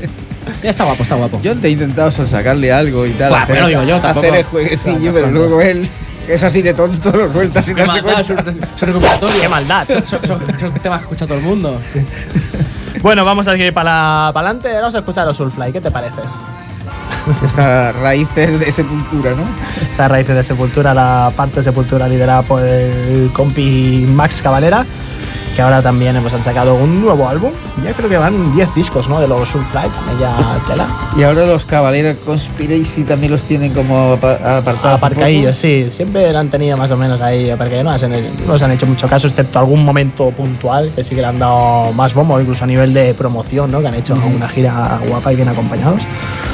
ya 0.62 0.70
está 0.70 0.84
guapo, 0.84 1.02
está 1.02 1.14
guapo. 1.16 1.40
Yo 1.42 1.54
te 1.56 1.68
he 1.68 1.70
intentado 1.70 2.10
sacarle 2.10 2.72
algo 2.72 3.04
y 3.06 3.10
tal. 3.10 3.28
Buah, 3.30 3.42
hacer, 3.42 3.54
pero 3.56 3.68
digo 3.68 3.82
yo, 3.82 4.00
tampoco. 4.00 4.26
hacer 4.26 4.38
el 4.38 4.44
jueguecillo, 4.44 5.12
pero 5.12 5.30
luego 5.30 5.60
él, 5.60 5.86
es 6.28 6.42
así 6.42 6.62
de 6.62 6.72
tonto, 6.72 7.10
lo 7.12 7.30
suelta 7.32 7.62
sin 7.62 7.74
Qué 7.74 7.82
darse 7.84 8.02
maldad, 8.02 8.24
cuenta. 8.24 8.44
son, 8.52 8.54
son 8.78 8.88
recopilatorio. 8.88 9.40
Qué 9.42 9.48
maldad. 9.48 9.86
Son, 9.88 10.06
son, 10.06 10.24
son, 10.26 10.60
son 10.60 10.74
temas 10.74 10.98
que 11.00 11.04
escucha 11.04 11.26
todo 11.26 11.38
el 11.38 11.44
mundo. 11.44 11.78
Bueno, 13.02 13.24
vamos 13.24 13.48
a 13.48 13.52
seguir 13.52 13.72
para 13.72 14.28
adelante. 14.28 14.72
Vamos 14.74 14.94
a 14.94 14.98
escuchar 14.98 15.28
a 15.28 15.32
Soulfly. 15.32 15.72
¿Qué 15.72 15.80
te 15.80 15.90
parece? 15.90 16.20
Esas 17.44 17.96
raíces 17.96 18.60
de 18.60 18.70
sepultura, 18.72 19.30
¿no? 19.32 19.44
Esa 19.90 20.08
raíz 20.08 20.26
de 20.28 20.42
Sepultura, 20.42 20.94
la 20.94 21.32
parte 21.36 21.56
de 21.56 21.64
Sepultura 21.64 22.08
liderada 22.08 22.42
por 22.42 22.62
el 22.62 23.30
compi 23.32 24.06
Max 24.10 24.40
Cavalera, 24.42 24.84
que 25.54 25.62
ahora 25.62 25.82
también 25.82 26.14
hemos 26.16 26.32
han 26.32 26.42
sacado 26.44 26.74
un 26.74 27.00
nuevo 27.02 27.28
álbum. 27.28 27.50
Ya 27.84 27.92
creo 27.92 28.08
que 28.08 28.16
van 28.16 28.54
10 28.54 28.74
discos, 28.74 29.08
¿no? 29.08 29.20
De 29.20 29.26
los 29.26 29.48
Soulfly, 29.48 29.88
también 29.88 30.18
ya 30.20 30.58
tela. 30.68 30.86
Y 31.16 31.22
ahora 31.24 31.44
los 31.46 31.64
Caballeros 31.64 32.16
Conspiracy 32.24 33.02
también 33.02 33.32
los 33.32 33.42
tienen 33.42 33.72
como 33.72 34.12
apa- 34.12 34.58
apartados. 34.58 34.98
Aparcadillos, 34.98 35.56
sí. 35.58 35.90
Siempre 35.94 36.32
lo 36.32 36.38
han 36.38 36.48
tenido 36.50 36.76
más 36.76 36.90
o 36.90 36.96
menos 36.96 37.20
ahí 37.20 37.50
aparcadillos. 37.50 38.00
No, 38.02 38.08
no 38.46 38.52
les 38.54 38.62
han 38.62 38.70
hecho 38.72 38.86
mucho 38.86 39.08
caso, 39.08 39.26
excepto 39.26 39.58
algún 39.58 39.84
momento 39.84 40.30
puntual 40.30 40.90
que 40.94 41.02
sí 41.02 41.14
que 41.14 41.20
le 41.20 41.26
han 41.26 41.38
dado 41.38 41.92
más 41.94 42.14
bombo, 42.14 42.40
incluso 42.40 42.64
a 42.64 42.66
nivel 42.66 42.94
de 42.94 43.12
promoción, 43.14 43.70
¿no? 43.72 43.80
Que 43.80 43.88
han 43.88 43.94
hecho 43.94 44.14
una 44.14 44.48
gira 44.48 45.00
guapa 45.08 45.32
y 45.32 45.36
bien 45.36 45.48
acompañados. 45.48 46.02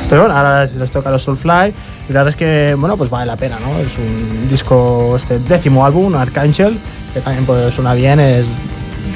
Pero 0.09 0.23
bueno, 0.23 0.37
ahora 0.37 0.63
les 0.63 0.75
les 0.77 0.91
toca 0.91 1.09
a 1.11 1.13
los 1.13 1.23
Soulfly. 1.23 1.75
Y 2.09 2.13
la 2.13 2.21
verdad 2.21 2.29
es 2.29 2.37
que, 2.37 2.77
bueno, 2.79 2.97
pues 2.97 3.11
vale 3.11 3.27
la 3.27 3.37
pena, 3.37 3.57
¿no? 3.61 3.79
Es 3.81 3.93
un 3.99 4.49
disco, 4.49 5.15
este 5.17 5.41
décimo 5.41 5.85
álbum, 5.85 6.15
Archangel, 6.15 6.79
que 7.13 7.21
también 7.21 7.45
pues 7.45 7.75
suena 7.75 7.93
bien. 7.95 8.21
Es 8.21 8.47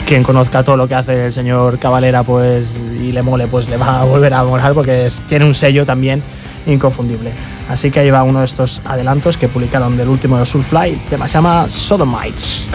quien 0.06 0.22
conozca 0.22 0.62
todo 0.62 0.76
lo 0.76 0.88
que 0.88 0.94
hace 0.94 1.26
el 1.26 1.32
señor 1.32 1.78
Cabalera 1.78 2.22
pues, 2.22 2.76
y 3.00 3.12
le 3.12 3.22
mole, 3.22 3.46
pues 3.46 3.68
le 3.68 3.76
va 3.76 4.00
a 4.00 4.04
volver 4.04 4.34
a 4.34 4.44
molar 4.44 4.74
porque 4.74 5.08
tiene 5.28 5.44
un 5.44 5.54
sello 5.54 5.86
también 5.86 6.22
inconfundible. 6.66 7.30
Así 7.68 7.90
que 7.90 8.00
ahí 8.00 8.10
va 8.10 8.22
uno 8.22 8.40
de 8.40 8.44
estos 8.44 8.82
adelantos 8.84 9.36
que 9.36 9.48
publicaron 9.48 9.96
del 9.96 10.08
último 10.08 10.38
de 10.38 10.46
Soulfly, 10.46 10.90
el 10.90 11.00
tema 11.00 11.28
se 11.28 11.34
llama 11.34 11.68
Sodomites. 11.68 12.68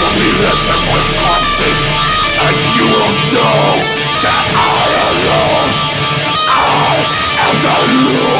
will 0.00 0.14
be 0.16 0.30
with 0.92 1.08
corpses, 1.20 1.78
and 2.44 2.56
you 2.74 2.84
will 2.88 3.14
know 3.32 3.76
that 4.24 4.49
don't 7.52 8.04
know. 8.04 8.39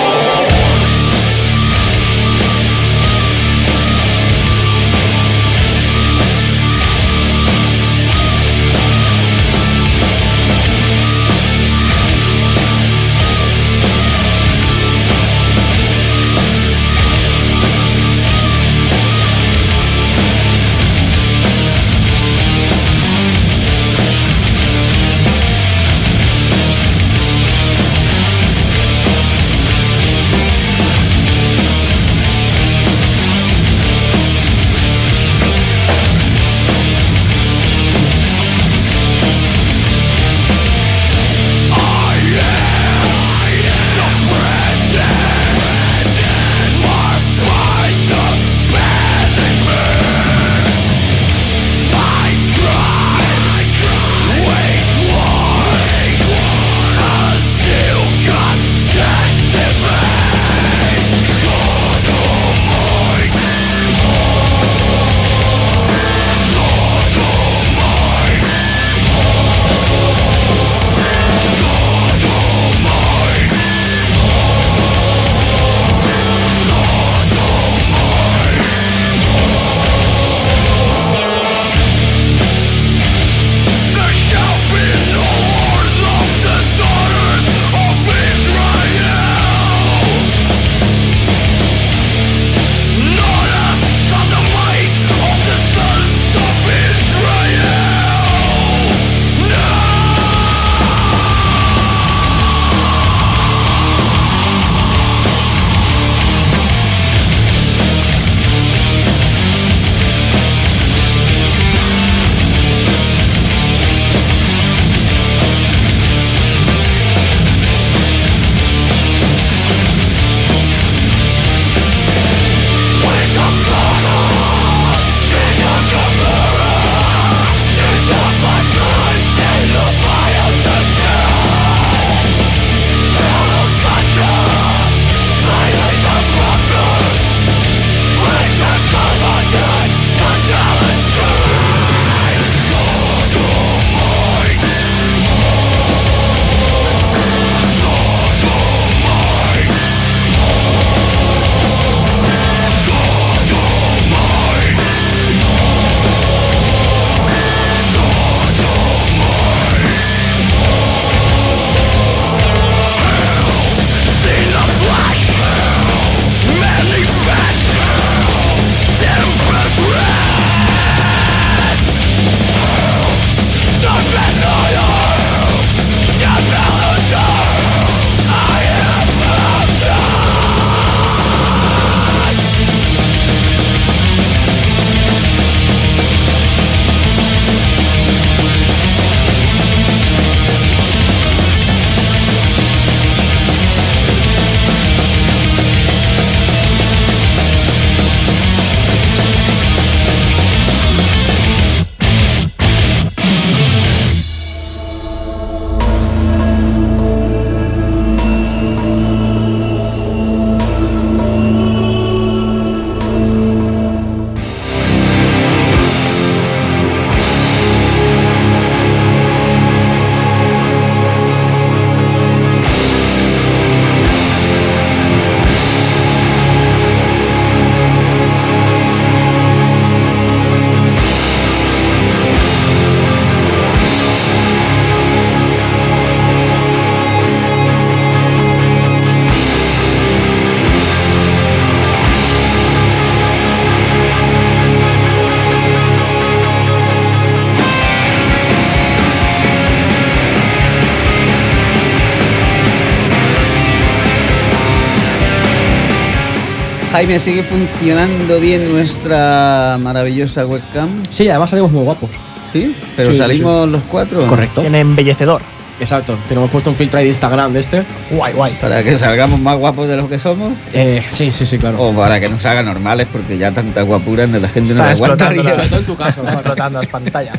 Jaime, 257.10 257.24
¿sigue 257.24 257.42
funcionando 257.42 258.38
bien 258.38 258.70
nuestra 258.70 259.76
maravillosa 259.80 260.46
webcam? 260.46 260.88
Sí, 261.10 261.28
además 261.28 261.50
salimos 261.50 261.72
muy 261.72 261.82
guapos. 261.82 262.08
¿Sí? 262.52 262.72
¿Pero 262.96 263.10
Sí, 263.10 263.18
salimos 263.18 263.68
los 263.68 263.82
cuatro? 263.90 264.24
Correcto. 264.28 264.60
Tiene 264.60 264.78
embellecedor. 264.78 265.42
Exacto. 265.80 266.16
Tenemos 266.28 266.48
puesto 266.52 266.70
un 266.70 266.76
filtro 266.76 266.98
ahí 267.00 267.06
de 267.06 267.10
Instagram 267.10 267.52
de 267.52 267.58
este. 267.60 267.82
Guay, 268.12 268.32
guay. 268.34 268.56
¿Para 268.60 268.84
que 268.84 268.96
salgamos 268.96 269.40
más 269.40 269.58
guapos 269.58 269.88
de 269.88 269.96
lo 269.96 270.08
que 270.08 270.20
somos? 270.20 270.52
Eh, 270.72 271.04
sí, 271.10 271.32
sí, 271.32 271.46
sí, 271.46 271.58
claro. 271.58 271.82
O 271.82 271.92
para 271.92 272.20
que 272.20 272.28
nos 272.28 272.44
haga 272.46 272.62
normales, 272.62 273.08
porque 273.10 273.36
ya 273.36 273.50
tanta 273.50 273.82
guapura 273.82 274.28
no- 274.28 274.38
la 274.38 274.48
gente 274.48 274.72
no 274.72 274.80
Está 274.80 274.84
la 274.84 274.90
explotando, 274.92 275.40
aguantaría. 275.40 275.54
Sobre 275.56 275.68
todo 275.68 275.80
en 275.80 275.86
tu 275.86 275.96
caso. 275.96 276.22
Explotando 276.28 276.78
las 276.80 276.88
pantallas. 276.90 277.38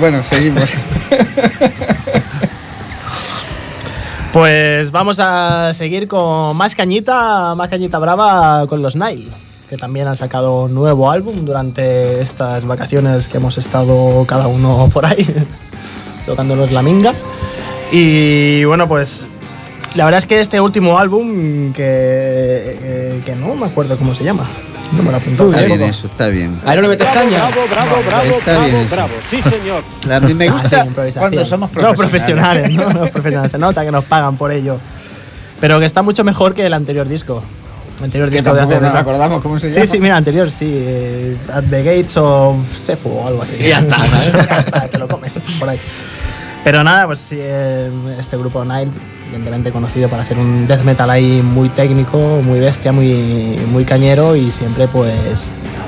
Bueno, 0.00 0.22
seguimos. 0.24 0.70
Pues 4.36 4.90
vamos 4.90 5.18
a 5.18 5.72
seguir 5.72 6.08
con 6.08 6.54
más 6.58 6.74
cañita, 6.74 7.54
más 7.54 7.70
cañita 7.70 7.98
brava 7.98 8.66
con 8.66 8.82
los 8.82 8.94
Nile, 8.94 9.30
que 9.66 9.78
también 9.78 10.08
han 10.08 10.16
sacado 10.18 10.68
nuevo 10.68 11.10
álbum 11.10 11.46
durante 11.46 12.20
estas 12.20 12.66
vacaciones 12.66 13.28
que 13.28 13.38
hemos 13.38 13.56
estado 13.56 14.26
cada 14.26 14.46
uno 14.46 14.90
por 14.92 15.06
ahí, 15.06 15.26
tocándonos 16.26 16.70
la 16.70 16.82
minga. 16.82 17.14
Y 17.90 18.62
bueno, 18.64 18.86
pues 18.86 19.26
la 19.94 20.04
verdad 20.04 20.18
es 20.18 20.26
que 20.26 20.38
este 20.38 20.60
último 20.60 20.98
álbum, 20.98 21.72
que, 21.72 22.76
que, 22.78 23.22
que 23.24 23.36
no 23.36 23.54
me 23.54 23.64
acuerdo 23.64 23.96
cómo 23.96 24.14
se 24.14 24.22
llama, 24.22 24.46
no 24.92 25.02
me 25.02 25.10
lo 25.10 25.16
he 25.16 25.20
apuntado. 25.20 25.50
Está 25.50 25.62
bien 25.64 25.82
eso, 25.82 26.06
está 26.06 26.28
bien. 26.28 26.60
Ahí 26.64 26.76
no 26.76 26.82
le 26.82 26.88
metes 26.88 27.08
caña. 27.08 27.38
Bravo, 27.38 27.62
bravo, 27.70 27.96
bravo, 28.06 28.38
Está 28.38 28.52
bravo, 28.52 28.64
bien 28.66 28.88
bravo. 28.90 29.10
Sí, 29.30 29.42
señor. 29.42 29.82
A 30.12 30.20
mí 30.20 30.34
me 30.34 30.48
Ah, 30.48 30.52
gusta 30.52 30.84
sí, 30.84 31.12
cuando 31.18 31.44
somos 31.44 31.72
No, 31.74 31.94
profesionales. 31.94 32.70
¿no? 32.72 32.92
Los 32.92 33.10
profesionales. 33.10 33.50
Se 33.52 33.58
nota 33.58 33.84
que 33.84 33.90
nos 33.90 34.04
pagan 34.04 34.36
por 34.36 34.52
ello. 34.52 34.78
Pero 35.60 35.80
que 35.80 35.86
está 35.86 36.02
mucho 36.02 36.22
mejor 36.24 36.54
que 36.54 36.66
el 36.66 36.74
anterior 36.74 37.08
disco. 37.08 37.42
El 37.98 38.04
anterior 38.04 38.28
disco 38.28 38.54
de 38.54 38.60
hace 38.60 38.78
nos 38.80 38.94
acordamos 38.94 39.40
cómo 39.42 39.58
se 39.58 39.70
Sí, 39.70 39.74
llama. 39.76 39.86
sí, 39.86 39.98
mira, 40.00 40.16
anterior, 40.18 40.50
sí. 40.50 40.66
eh, 40.70 41.36
At 41.50 41.64
the 41.70 41.82
Gates 41.82 42.16
of 42.18 42.56
Sefu 42.76 43.08
o 43.08 43.26
algo 43.26 43.42
así. 43.42 43.54
Y 43.58 43.68
ya 43.68 43.78
está, 43.78 43.96
¿sabes? 43.96 44.32
ya 44.48 44.58
está, 44.58 44.80
te 44.88 44.98
lo 44.98 45.08
comes 45.08 45.32
por 45.58 45.68
ahí. 45.70 45.78
Pero 46.66 46.82
nada, 46.82 47.06
pues 47.06 47.20
sí, 47.20 47.36
eh, 47.38 47.88
este 48.18 48.36
grupo 48.36 48.64
Nile, 48.64 48.90
evidentemente 49.28 49.70
conocido 49.70 50.08
para 50.08 50.24
hacer 50.24 50.36
un 50.36 50.66
death 50.66 50.82
metal 50.82 51.08
ahí 51.08 51.40
muy 51.40 51.68
técnico, 51.68 52.18
muy 52.42 52.58
bestia, 52.58 52.90
muy, 52.90 53.56
muy 53.70 53.84
cañero 53.84 54.34
y 54.34 54.50
siempre 54.50 54.88
pues 54.88 55.14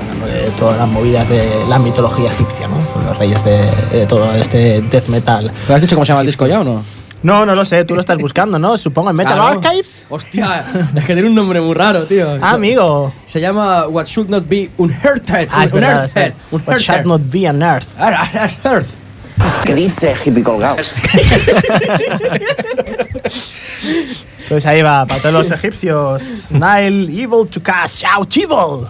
hablando 0.01 0.27
de 0.27 0.49
todas 0.51 0.77
las 0.77 0.87
movidas 0.87 1.27
de 1.27 1.43
la 1.67 1.79
mitología 1.79 2.31
egipcia, 2.31 2.69
¿no? 2.69 2.77
Los 3.05 3.17
reyes 3.17 3.43
de, 3.43 3.59
de 3.91 4.05
todo 4.05 4.33
este 4.35 4.81
death 4.83 5.09
metal. 5.09 5.51
¿Pero 5.67 5.75
has 5.75 5.81
dicho 5.81 5.97
cómo 5.97 6.05
se 6.05 6.13
llama 6.13 6.21
el 6.21 6.27
disco 6.27 6.47
ya 6.47 6.61
o 6.61 6.63
no? 6.63 6.81
No, 7.23 7.45
no 7.45 7.55
lo 7.55 7.65
sé, 7.65 7.83
tú 7.83 7.95
lo 7.95 7.99
estás 7.99 8.17
buscando, 8.17 8.57
¿no? 8.57 8.77
Supongo 8.77 9.09
en 9.09 9.17
Metal 9.17 9.33
Claro. 9.35 9.59
Archives. 9.61 10.05
Hostia, 10.07 10.63
es 10.95 11.05
que 11.05 11.11
tiene 11.13 11.27
un 11.27 11.35
nombre 11.35 11.59
muy 11.59 11.73
raro, 11.73 12.03
tío. 12.05 12.37
Ah, 12.41 12.51
amigo. 12.51 13.11
Se 13.25 13.41
llama 13.41 13.85
What 13.89 14.05
Should 14.05 14.29
Not 14.29 14.47
Be 14.47 14.69
Unhurted. 14.77 15.49
Ah, 15.51 15.65
un 15.65 15.71
verdad. 15.71 16.33
Un 16.51 16.63
What 16.65 16.77
shall 16.77 17.03
not 17.05 17.19
be 17.29 17.49
on 17.49 17.61
earth. 17.61 17.89
¿Qué 19.65 19.73
dice 19.73 20.13
hippie 20.25 20.43
colgado? 20.43 20.77
Pues 24.49 24.65
ahí 24.65 24.81
va, 24.81 25.05
para 25.05 25.21
todos 25.21 25.33
los 25.33 25.51
egipcios. 25.51 26.23
Nile, 26.49 27.03
evil 27.11 27.47
to 27.47 27.61
cast 27.61 28.03
out 28.03 28.35
evil. 28.35 28.87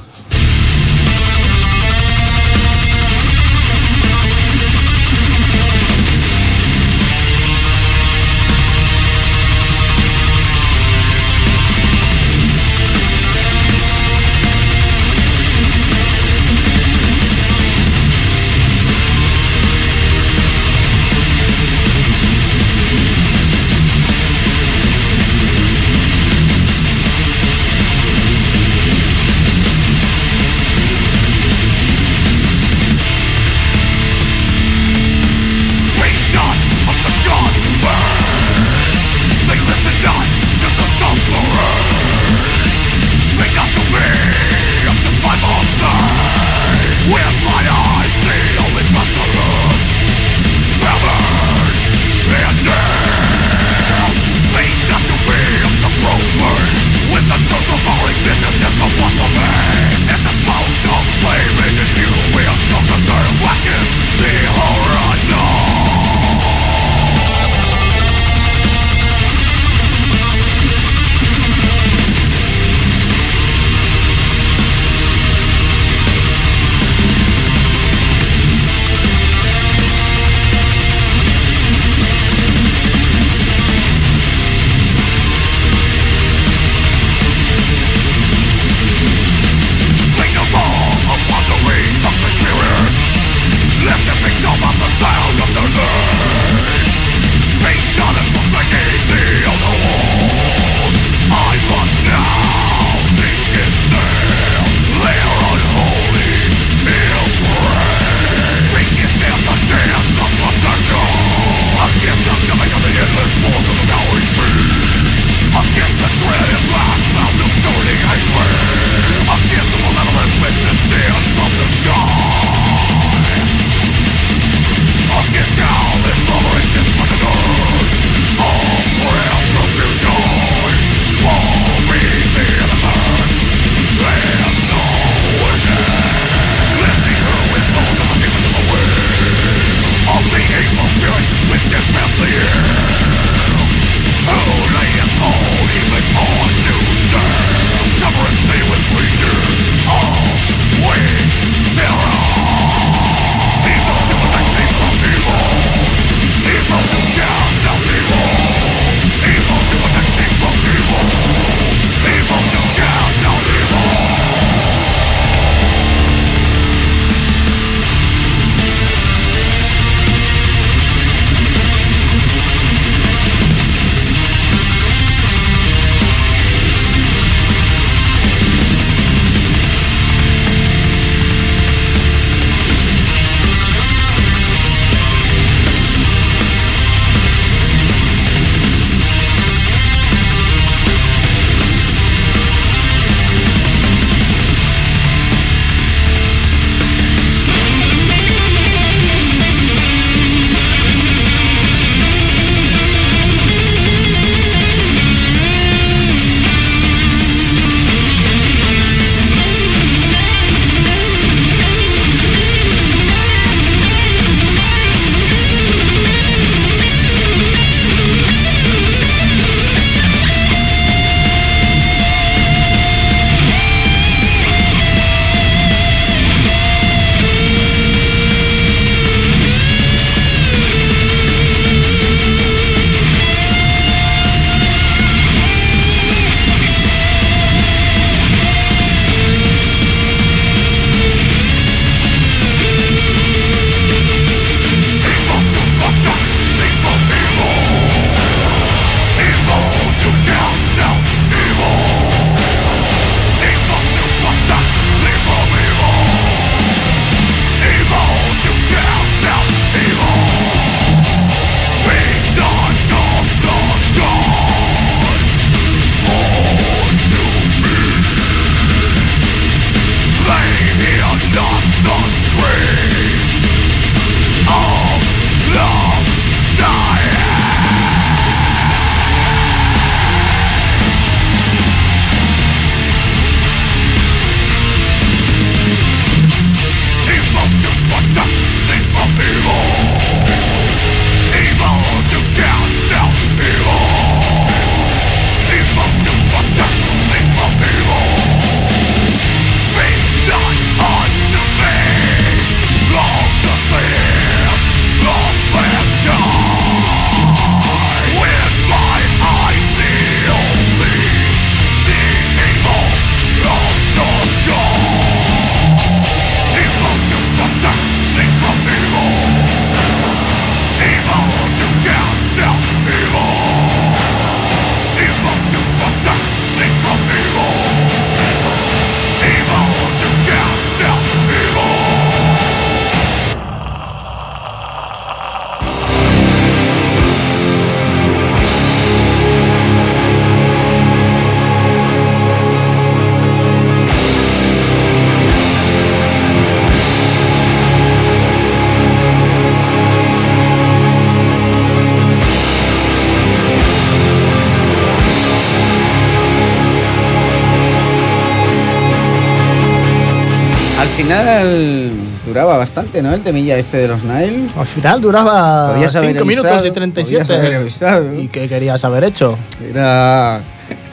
Bastante, 362.89 363.01
¿no? 363.07 363.13
El 363.13 363.21
temilla 363.23 363.57
este 363.57 363.77
de 363.77 363.87
los 363.87 364.03
Nile. 364.03 364.49
Al 364.57 364.65
final 364.65 365.01
duraba 365.01 365.73
Podías 365.73 365.95
haber 365.95 366.11
5 366.13 366.25
minutos 366.25 366.65
y 366.65 366.71
37. 366.71 367.25
podías 367.25 367.39
haber 367.39 367.55
avisado. 367.59 368.15
¿Y 368.19 368.27
qué 368.27 368.47
querías 368.49 368.83
haber 368.83 369.03
hecho? 369.03 369.37
Era 369.63 370.39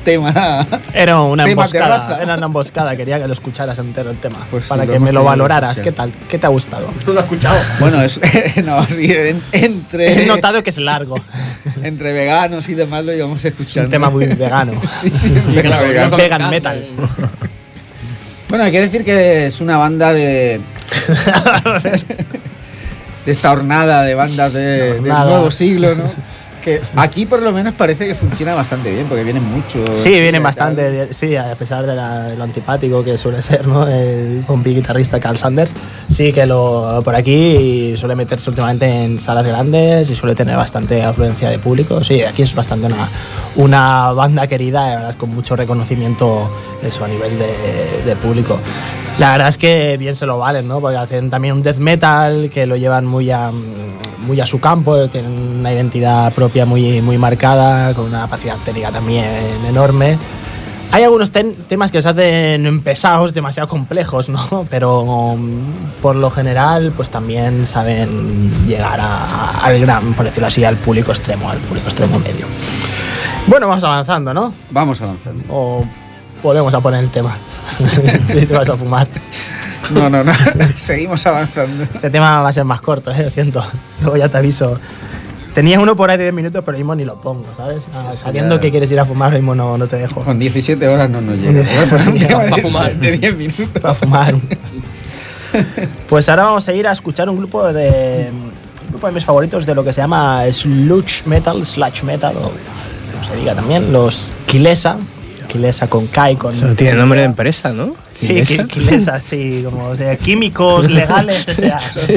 tema. 0.05 0.67
Era 0.95 1.21
una 1.21 1.45
Tema 1.45 1.65
emboscada. 1.65 2.19
Era 2.23 2.35
una 2.37 2.47
emboscada. 2.47 2.97
Quería 2.97 3.19
que 3.21 3.27
lo 3.27 3.33
escucharas 3.33 3.79
entero 3.79 4.11
el 4.11 4.19
tema. 4.19 4.39
Pues 4.51 4.65
para 4.65 4.87
que 4.87 4.99
me 4.99 5.11
lo 5.13 5.25
valoraras. 5.25 5.81
¿Qué 5.81 5.93
tal? 5.93 6.13
¿Qué 6.29 6.39
te 6.39 6.47
ha 6.47 6.51
gustado? 6.51 6.89
¿Tú 7.05 7.13
lo 7.13 7.21
has 7.21 7.25
escuchado? 7.25 7.59
Bueno, 7.81 8.01
es, 8.03 8.21
no, 8.65 8.85
sí, 8.87 9.13
en- 9.13 9.43
entre, 9.53 10.23
He 10.23 10.27
notado 10.27 10.63
que 10.63 10.71
es 10.71 10.79
largo. 10.79 11.17
entre 11.83 12.13
veganos 12.13 12.69
y 12.69 12.75
demás 12.75 13.05
lo 13.05 13.13
íbamos 13.15 13.39
Es 13.39 13.47
escuchando. 13.47 13.87
un 13.87 13.91
tema 13.91 14.11
muy 14.11 14.27
vegano. 14.27 14.73
Sí, 15.01 15.11
sí, 15.11 15.33
Vegan 16.17 16.51
metal. 16.51 16.87
Bueno, 18.49 18.65
hay 18.65 18.71
que 18.71 18.81
decir 18.81 19.05
que 19.05 19.47
es 19.47 19.61
una 19.61 19.77
banda 19.77 20.13
de. 20.13 20.61
De 23.25 23.33
esta 23.33 23.53
hornada 23.53 24.03
de 24.03 24.15
bandas 24.15 24.53
de- 24.53 24.95
del 25.01 25.03
nuevo 25.03 25.51
siglo, 25.51 25.95
¿no? 25.95 26.05
Que 26.63 26.81
aquí 26.97 27.27
por 27.27 27.43
lo 27.43 27.53
menos 27.53 27.75
parece 27.75 28.09
que 28.09 28.17
funciona 28.17 28.53
bastante 28.53 28.91
bien, 28.91 29.07
porque 29.07 29.23
vienen 29.23 29.45
muchos. 29.45 29.97
Sí, 29.97 30.11
vienen 30.11 30.43
bastante, 30.43 31.15
sí, 31.15 31.37
a 31.37 31.55
pesar 31.55 31.87
de, 31.87 31.95
la- 31.95 32.25
de 32.25 32.37
lo 32.37 32.43
antipático 32.43 33.05
que 33.05 33.17
suele 33.19 33.41
ser, 33.41 33.69
¿no? 33.69 33.87
El 33.87 34.43
compi 34.49 34.75
guitarrista 34.75 35.21
Carl 35.21 35.37
Sanders, 35.39 35.75
sí 36.11 36.33
que 36.33 36.45
lo 36.45 37.03
por 37.05 37.15
aquí 37.15 37.95
suele 37.97 38.17
meterse 38.17 38.51
últimamente 38.51 38.85
en 39.05 39.21
salas 39.21 39.47
grandes 39.47 40.11
y 40.11 40.17
suele 40.17 40.35
tener 40.35 40.57
bastante 40.57 41.05
afluencia 41.05 41.51
de 41.51 41.61
público. 41.61 42.03
Sí, 42.03 42.25
aquí 42.25 42.43
es 42.43 42.53
bastante 42.53 42.87
una, 42.87 43.09
una 43.55 44.11
banda 44.13 44.49
querida, 44.49 45.15
con 45.17 45.33
mucho 45.33 45.55
reconocimiento 45.55 46.51
eso 46.83 47.05
a 47.05 47.09
nivel 47.09 47.39
de, 47.39 48.03
de 48.05 48.17
público. 48.17 48.59
La 49.19 49.33
verdad 49.33 49.49
es 49.49 49.57
que 49.57 49.97
bien 49.99 50.15
se 50.15 50.27
lo 50.27 50.39
valen, 50.39 50.69
¿no? 50.69 50.81
Porque 50.81 50.99
hacen 50.99 51.31
también 51.31 51.55
un 51.55 51.63
death 51.63 51.79
metal 51.79 52.51
que 52.53 52.67
lo 52.67 52.77
llevan 52.77 53.07
muy 53.07 53.31
a, 53.31 53.51
muy 54.27 54.41
a 54.41 54.47
su 54.47 54.61
campo, 54.61 55.09
tienen 55.09 55.57
una 55.61 55.73
identidad 55.73 56.33
propia 56.35 56.67
muy, 56.67 57.01
muy 57.01 57.17
marcada, 57.17 57.95
con 57.95 58.07
una 58.07 58.21
capacidad 58.23 58.57
técnica 58.65 58.91
también 58.93 59.25
enorme. 59.67 60.19
Hay 60.93 61.03
algunos 61.03 61.31
ten- 61.33 61.55
temas 61.69 61.91
que 61.91 62.01
se 62.03 62.09
hacen 62.11 62.81
pesados, 62.83 63.33
demasiado 63.33 63.69
complejos, 63.69 64.29
¿no? 64.29 64.67
Pero 64.71 65.01
um, 65.01 65.51
por 66.03 66.15
lo 66.15 66.31
general, 66.31 66.93
pues 66.95 67.09
también 67.09 67.67
saben 67.67 68.67
llegar 68.67 69.01
a- 69.01 69.61
al 69.65 69.81
gran, 69.81 70.13
por 70.13 70.27
decirlo 70.27 70.49
así, 70.49 70.63
al 70.63 70.77
público 70.77 71.11
extremo, 71.13 71.49
al 71.51 71.59
público 71.59 71.89
extremo 71.89 72.19
medio. 72.19 72.47
Bueno, 73.47 73.67
vamos 73.67 73.83
avanzando, 73.83 74.35
¿no? 74.35 74.53
Vamos 74.71 75.01
avanzando. 75.01 75.43
O 75.49 75.85
volvemos 76.43 76.75
a 76.75 76.81
poner 76.81 77.03
el 77.03 77.11
tema. 77.11 77.35
Te 78.29 78.47
vas 78.47 78.69
a 78.69 78.77
fumar. 78.77 79.07
No, 79.91 80.09
no, 80.11 80.25
no. 80.25 80.33
Seguimos 80.75 81.25
avanzando. 81.27 81.85
Este 81.85 82.11
tema 82.11 82.43
va 82.43 82.49
a 82.49 82.53
ser 82.53 82.65
más 82.65 82.81
corto, 82.81 83.11
¿eh? 83.13 83.23
lo 83.25 83.31
siento. 83.31 83.65
Luego 84.01 84.17
ya 84.17 84.29
te 84.29 84.39
aviso. 84.39 84.79
Tenía 85.55 85.81
uno 85.81 85.97
por 85.97 86.11
ahí 86.11 86.19
de 86.19 86.25
10 86.25 86.35
minutos, 86.35 86.63
pero 86.67 86.77
mismo 86.77 86.95
ni 86.95 87.05
lo 87.07 87.19
pongo, 87.21 87.45
¿sabes? 87.57 87.85
Ah, 87.95 88.13
sabiendo 88.13 88.57
ya- 88.57 88.61
que 88.61 88.71
quieres 88.71 88.91
ir 88.91 89.01
a 89.01 89.05
fumar, 89.07 89.33
mismo 89.33 89.55
no, 89.55 89.79
no 89.79 89.87
te 89.87 89.97
dejo. 89.97 90.21
Con 90.23 90.39
17 90.39 90.87
horas 90.87 91.09
no 91.09 91.21
nos 91.23 91.37
llega. 91.39 91.63
Voy 91.63 91.85
a 91.85 91.87
poner 91.89 92.09
un 92.09 92.19
tema 92.19 92.39
Pa' 92.51 92.57
de- 92.57 92.63
fumar. 92.63 92.95
De 92.97 93.19
10 93.19 93.37
minutos. 93.37 93.69
Para 93.81 93.95
fumar. 93.95 94.35
Pues 96.09 96.29
ahora 96.29 96.43
vamos 96.45 96.69
a 96.69 96.73
ir 96.73 96.87
a 96.87 96.93
escuchar 96.93 97.29
un 97.29 97.37
grupo 97.39 97.73
de. 97.73 98.31
Un 98.85 98.91
grupo 98.91 99.07
de 99.07 99.13
mis 99.15 99.25
favoritos 99.25 99.65
de 99.67 99.75
lo 99.75 99.83
que 99.85 99.93
se 99.93 100.01
llama 100.01 100.43
sludge 100.53 101.27
metal, 101.27 101.65
sludge 101.65 102.03
metal, 102.05 102.35
o 102.37 102.41
como 102.43 103.25
se 103.27 103.37
diga 103.37 103.55
también, 103.55 103.93
los 103.93 104.31
Kilesa. 104.47 104.99
Kilesa 105.47 105.87
con 105.89 106.07
K 106.07 106.33
y 106.33 106.37
con. 106.37 106.55
Eso 106.55 106.75
tiene 106.75 106.95
nombre 106.95 107.21
de 107.21 107.27
empresa, 107.27 107.73
¿no? 107.73 107.95
Sí, 108.15 108.43
Kilesa, 108.69 109.21
sí, 109.21 109.63
como 109.65 109.95
de 109.95 110.17
químicos 110.19 110.91
legales, 110.91 111.49
S.A. 111.49 111.77
Así. 111.79 112.15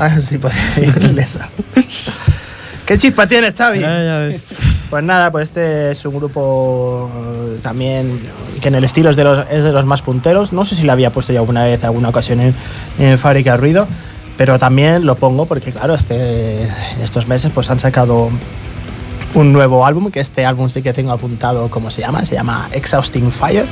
Ah, 0.00 0.18
sí, 0.20 0.38
pues 0.38 0.54
Kilesa. 0.98 1.48
¿Qué 2.86 2.98
chispa 2.98 3.26
tienes, 3.26 3.54
Xavi? 3.54 3.80
Ya, 3.80 4.04
ya 4.04 4.18
ves. 4.18 4.42
Pues 4.90 5.02
nada, 5.02 5.32
pues 5.32 5.48
este 5.48 5.92
es 5.92 6.04
un 6.04 6.16
grupo 6.16 7.10
también 7.62 8.20
que 8.60 8.68
en 8.68 8.74
el 8.74 8.84
estilo 8.84 9.10
es 9.10 9.16
de 9.16 9.24
los, 9.24 9.46
es 9.50 9.64
de 9.64 9.72
los 9.72 9.86
más 9.86 10.02
punteros. 10.02 10.52
No 10.52 10.64
sé 10.64 10.74
si 10.74 10.82
lo 10.82 10.92
había 10.92 11.10
puesto 11.10 11.32
ya 11.32 11.40
alguna 11.40 11.64
vez, 11.64 11.82
alguna 11.84 12.10
ocasión 12.10 12.40
en, 12.40 12.54
en 12.98 13.18
Fábrica 13.18 13.56
Ruido, 13.56 13.88
pero 14.36 14.58
también 14.58 15.06
lo 15.06 15.14
pongo 15.14 15.46
porque, 15.46 15.72
claro, 15.72 15.94
este, 15.94 16.68
estos 17.02 17.26
meses 17.26 17.50
pues 17.54 17.70
han 17.70 17.80
sacado 17.80 18.28
un 19.34 19.52
nuevo 19.52 19.84
álbum, 19.84 20.10
que 20.10 20.20
este 20.20 20.46
álbum 20.46 20.68
sí 20.68 20.82
que 20.82 20.92
tengo 20.92 21.12
apuntado 21.12 21.68
cómo 21.68 21.90
se 21.90 22.00
llama, 22.00 22.24
se 22.24 22.34
llama 22.34 22.68
Exhausting 22.72 23.30
Fire. 23.30 23.66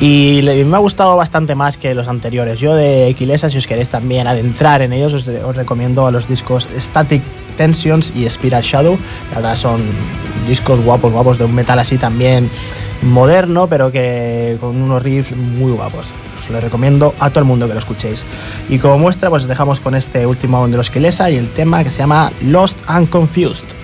Y 0.00 0.40
me 0.42 0.76
ha 0.76 0.80
gustado 0.80 1.16
bastante 1.16 1.54
más 1.54 1.76
que 1.76 1.94
los 1.94 2.08
anteriores. 2.08 2.58
Yo 2.58 2.74
de 2.74 3.08
Equilesa, 3.08 3.50
si 3.50 3.58
os 3.58 3.66
queréis 3.66 3.88
también 3.88 4.26
adentrar 4.26 4.82
en 4.82 4.92
ellos, 4.92 5.12
os, 5.14 5.56
recomiendo 5.56 6.06
a 6.06 6.10
los 6.10 6.26
discos 6.28 6.66
Static 6.76 7.22
Tensions 7.56 8.12
y 8.16 8.28
Spiral 8.28 8.62
Shadow. 8.62 8.98
La 9.30 9.36
verdad 9.36 9.56
son 9.56 9.80
discos 10.48 10.80
guapos, 10.84 11.12
guapos, 11.12 11.38
de 11.38 11.44
un 11.44 11.54
metal 11.54 11.78
así 11.78 11.98
también 11.98 12.50
moderno, 13.02 13.68
pero 13.68 13.92
que 13.92 14.56
con 14.60 14.80
unos 14.80 15.02
riffs 15.02 15.36
muy 15.36 15.72
guapos. 15.72 16.12
Os 16.38 16.50
lo 16.50 16.60
recomiendo 16.60 17.14
a 17.20 17.30
todo 17.30 17.40
el 17.40 17.46
mundo 17.46 17.68
que 17.68 17.74
lo 17.74 17.78
escuchéis. 17.78 18.24
Y 18.68 18.78
como 18.78 18.98
muestra, 18.98 19.30
pues 19.30 19.44
os 19.44 19.48
dejamos 19.48 19.78
con 19.78 19.94
este 19.94 20.26
último 20.26 20.56
álbum 20.56 20.72
de 20.72 20.78
los 20.78 20.90
Kilesa 20.90 21.30
y 21.30 21.36
el 21.36 21.48
tema 21.50 21.84
que 21.84 21.90
se 21.90 21.98
llama 21.98 22.32
Lost 22.42 22.78
and 22.86 23.08
Confused. 23.08 23.81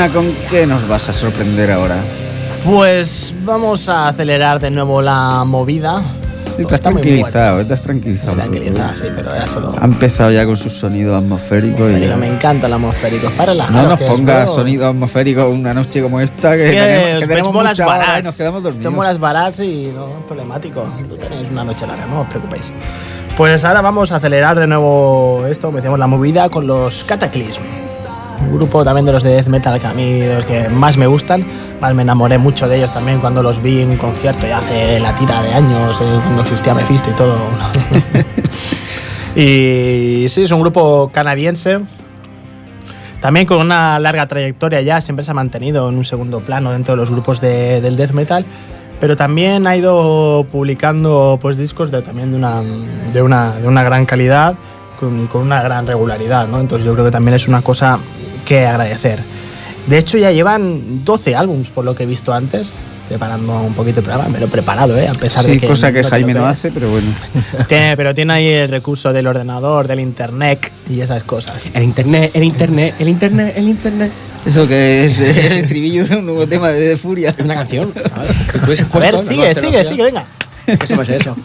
Osuna, 0.00 0.14
¿con 0.14 0.32
qué 0.48 0.66
nos 0.66 0.88
vas 0.88 1.08
a 1.08 1.12
sorprender 1.12 1.70
ahora? 1.70 1.96
Pues 2.64 3.34
vamos 3.44 3.88
a 3.88 4.08
acelerar 4.08 4.58
de 4.58 4.70
nuevo 4.70 5.02
la 5.02 5.44
movida. 5.44 6.02
Estás 6.58 6.78
Está 6.78 6.90
tranquilizado, 6.90 7.60
estás 7.60 7.82
tranquilizado. 7.82 8.34
buena. 8.34 8.50
Tranquilizada, 8.50 8.96
sí, 8.96 9.06
pero 9.14 9.34
ya 9.34 9.46
solo. 9.46 9.74
Ha 9.78 9.84
empezado 9.84 10.30
ya 10.30 10.46
con 10.46 10.56
sus 10.56 10.72
sonidos 10.74 11.16
atmosféricos 11.22 11.80
y 11.80 11.94
Atmosférico, 11.94 12.10
ya. 12.10 12.16
Me 12.16 12.28
encanta 12.28 12.66
el 12.66 12.72
atmosférico. 12.74 13.30
Para 13.30 13.54
la 13.54 13.68
No 13.68 13.88
nos 13.88 14.00
pongas 14.00 14.50
sonidos 14.50 14.86
atmosféricos 14.86 15.46
una 15.52 15.74
noche 15.74 16.02
como 16.02 16.20
esta, 16.20 16.56
que, 16.56 16.64
tenemos, 16.64 17.20
que 17.20 17.26
tenemos 17.26 17.54
mucha 17.54 17.86
hora 17.86 18.18
y 18.18 18.22
nos 18.22 18.34
quedamos 18.34 18.62
dormidos. 18.62 18.84
Tenemos 18.84 19.06
las 19.06 19.18
barats 19.18 19.60
y 19.60 19.90
no 19.94 20.18
es 20.18 20.24
problemático. 20.24 20.86
Tú 21.08 21.16
tenéis 21.16 21.48
una 21.50 21.64
noche 21.64 21.86
larga, 21.86 22.06
no 22.06 22.22
os 22.22 22.28
preocupéis. 22.28 22.72
Pues 23.36 23.64
ahora 23.64 23.80
vamos 23.80 24.12
a 24.12 24.16
acelerar 24.16 24.58
de 24.58 24.66
nuevo 24.66 25.46
esto, 25.48 25.70
decíamos, 25.72 25.98
la 25.98 26.06
movida 26.06 26.48
con 26.50 26.66
los 26.66 27.04
Cataclysm. 27.04 27.62
Un 28.42 28.56
grupo 28.56 28.84
también 28.84 29.06
de 29.06 29.12
los 29.12 29.22
de 29.22 29.30
death 29.30 29.46
metal 29.48 29.78
que 29.80 29.86
a 29.86 29.92
mí 29.92 30.22
los 30.24 30.44
que 30.44 30.68
más 30.68 30.96
me 30.96 31.06
gustan. 31.06 31.44
Más 31.80 31.94
me 31.94 32.02
enamoré 32.02 32.36
mucho 32.38 32.68
de 32.68 32.76
ellos 32.76 32.92
también 32.92 33.20
cuando 33.20 33.42
los 33.42 33.62
vi 33.62 33.80
en 33.80 33.96
concierto 33.96 34.46
ya 34.46 34.58
hace 34.58 35.00
la 35.00 35.14
tira 35.14 35.42
de 35.42 35.54
años, 35.54 35.98
eh, 36.00 36.20
cuando 36.24 36.42
existía 36.42 36.74
Mephisto 36.74 37.10
y 37.10 37.14
todo. 37.14 37.36
y 39.36 40.26
sí, 40.28 40.42
es 40.42 40.50
un 40.50 40.60
grupo 40.60 41.10
canadiense 41.12 41.80
también 43.20 43.44
con 43.46 43.58
una 43.60 43.98
larga 43.98 44.26
trayectoria 44.26 44.80
ya, 44.80 45.00
siempre 45.02 45.24
se 45.24 45.30
ha 45.30 45.34
mantenido 45.34 45.88
en 45.90 45.98
un 45.98 46.04
segundo 46.06 46.40
plano 46.40 46.72
dentro 46.72 46.94
de 46.94 46.96
los 46.96 47.10
grupos 47.10 47.38
de- 47.40 47.82
del 47.82 47.96
death 47.98 48.12
metal, 48.12 48.46
pero 48.98 49.14
también 49.14 49.66
ha 49.66 49.76
ido 49.76 50.46
publicando 50.50 51.38
pues, 51.40 51.58
discos 51.58 51.90
de, 51.90 52.00
también 52.00 52.30
de 52.30 52.38
una, 52.38 52.62
de, 53.12 53.22
una, 53.22 53.52
de 53.56 53.68
una 53.68 53.82
gran 53.82 54.06
calidad, 54.06 54.54
con, 54.98 55.26
con 55.26 55.42
una 55.42 55.60
gran 55.62 55.86
regularidad, 55.86 56.48
¿no? 56.48 56.60
Entonces 56.60 56.86
yo 56.86 56.94
creo 56.94 57.04
que 57.04 57.10
también 57.10 57.34
es 57.34 57.46
una 57.46 57.60
cosa 57.60 57.98
que 58.50 58.66
agradecer. 58.66 59.20
De 59.86 59.96
hecho 59.96 60.18
ya 60.18 60.32
llevan 60.32 61.04
12 61.04 61.36
álbums 61.36 61.68
por 61.70 61.84
lo 61.84 61.94
que 61.94 62.02
he 62.02 62.06
visto 62.06 62.32
antes, 62.32 62.70
preparando 63.08 63.60
un 63.60 63.74
poquito 63.74 64.00
el 64.00 64.06
programa, 64.06 64.28
me 64.28 64.40
lo 64.40 64.46
he 64.46 64.48
preparado, 64.48 64.98
¿eh? 64.98 65.06
a 65.08 65.12
pesar 65.12 65.44
Sí, 65.44 65.52
de 65.52 65.60
que... 65.60 65.68
cosa 65.68 65.92
que 65.92 66.02
Jaime 66.02 66.34
no 66.34 66.44
hace, 66.46 66.72
pero 66.72 66.90
bueno. 66.90 67.06
Tiene- 67.68 67.96
pero 67.96 68.12
tiene 68.12 68.32
ahí 68.32 68.48
el 68.48 68.68
recurso 68.68 69.12
del 69.12 69.28
ordenador, 69.28 69.86
del 69.86 70.00
internet 70.00 70.72
y 70.88 71.00
esas 71.00 71.22
cosas. 71.22 71.54
El 71.74 71.84
internet, 71.84 72.32
el 72.34 72.42
internet, 72.42 72.96
el 72.98 73.08
internet, 73.08 73.54
el 73.56 73.68
internet. 73.68 74.10
Eso 74.44 74.66
que 74.66 75.04
es 75.04 75.20
el 75.20 75.58
estribillo 75.58 76.04
de 76.06 76.16
un 76.16 76.26
nuevo 76.26 76.46
tema 76.48 76.70
de, 76.70 76.80
de 76.88 76.96
Furia. 76.96 77.30
Es 77.36 77.44
una 77.44 77.54
canción. 77.54 77.92
A 78.14 78.98
ver, 78.98 79.14
tú 79.14 79.20
A 79.20 79.24
sigue, 79.24 79.24
sigue, 79.24 79.54
tecnología. 79.54 79.84
sigue, 79.84 80.02
venga. 80.02 80.24
Eso 80.66 80.96
me 80.96 81.04
sé 81.04 81.16
eso. 81.16 81.36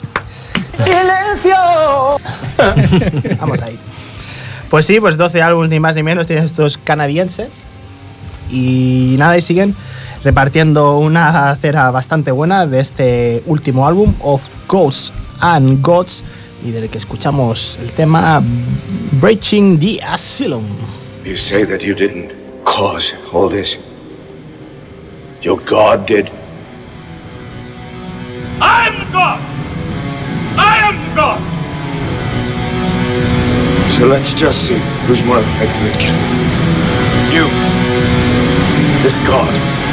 Vamos 3.39 3.61
ahí. 3.61 3.79
Pues 4.75 4.87
sí, 4.87 4.99
pues 4.99 5.15
12 5.15 5.41
álbumes 5.41 5.69
ni 5.69 5.79
más 5.79 5.95
ni 5.95 6.03
menos 6.03 6.27
tienen 6.27 6.43
estos 6.43 6.77
canadienses. 6.77 7.63
Y 8.51 9.15
nada, 9.17 9.37
y 9.37 9.41
siguen 9.41 9.73
repartiendo 10.21 10.97
una 10.97 11.55
cera 11.55 11.91
bastante 11.91 12.31
buena 12.31 12.67
de 12.67 12.81
este 12.81 13.41
último 13.45 13.87
álbum, 13.87 14.13
Of 14.19 14.41
Ghosts 14.67 15.13
and 15.39 15.81
Gods, 15.81 16.25
y 16.61 16.71
del 16.71 16.89
que 16.89 16.97
escuchamos 16.97 17.79
el 17.81 17.89
tema 17.93 18.43
Breaching 19.21 19.79
the 19.79 20.03
Asylum. 20.03 20.65
You 21.23 21.37
say 21.37 21.65
that 21.65 21.79
you 21.79 21.95
didn't 21.95 22.33
cause 22.65 23.15
all 23.31 23.49
this. 23.49 23.79
Your 25.41 25.57
God 25.57 26.05
did. 26.05 26.29
I 28.59 28.89
am 28.89 28.99
the 28.99 29.13
God! 29.13 29.39
I 30.57 30.79
am 30.89 31.09
the 31.09 31.15
God! 31.15 31.54
So 33.97 34.07
let's 34.07 34.33
just 34.33 34.67
see 34.67 34.77
who's 35.07 35.23
more 35.23 35.39
effective 35.39 35.83
at 35.89 35.97
killing. 35.97 36.21
You. 37.31 37.47
This 39.01 39.17
God. 39.25 39.84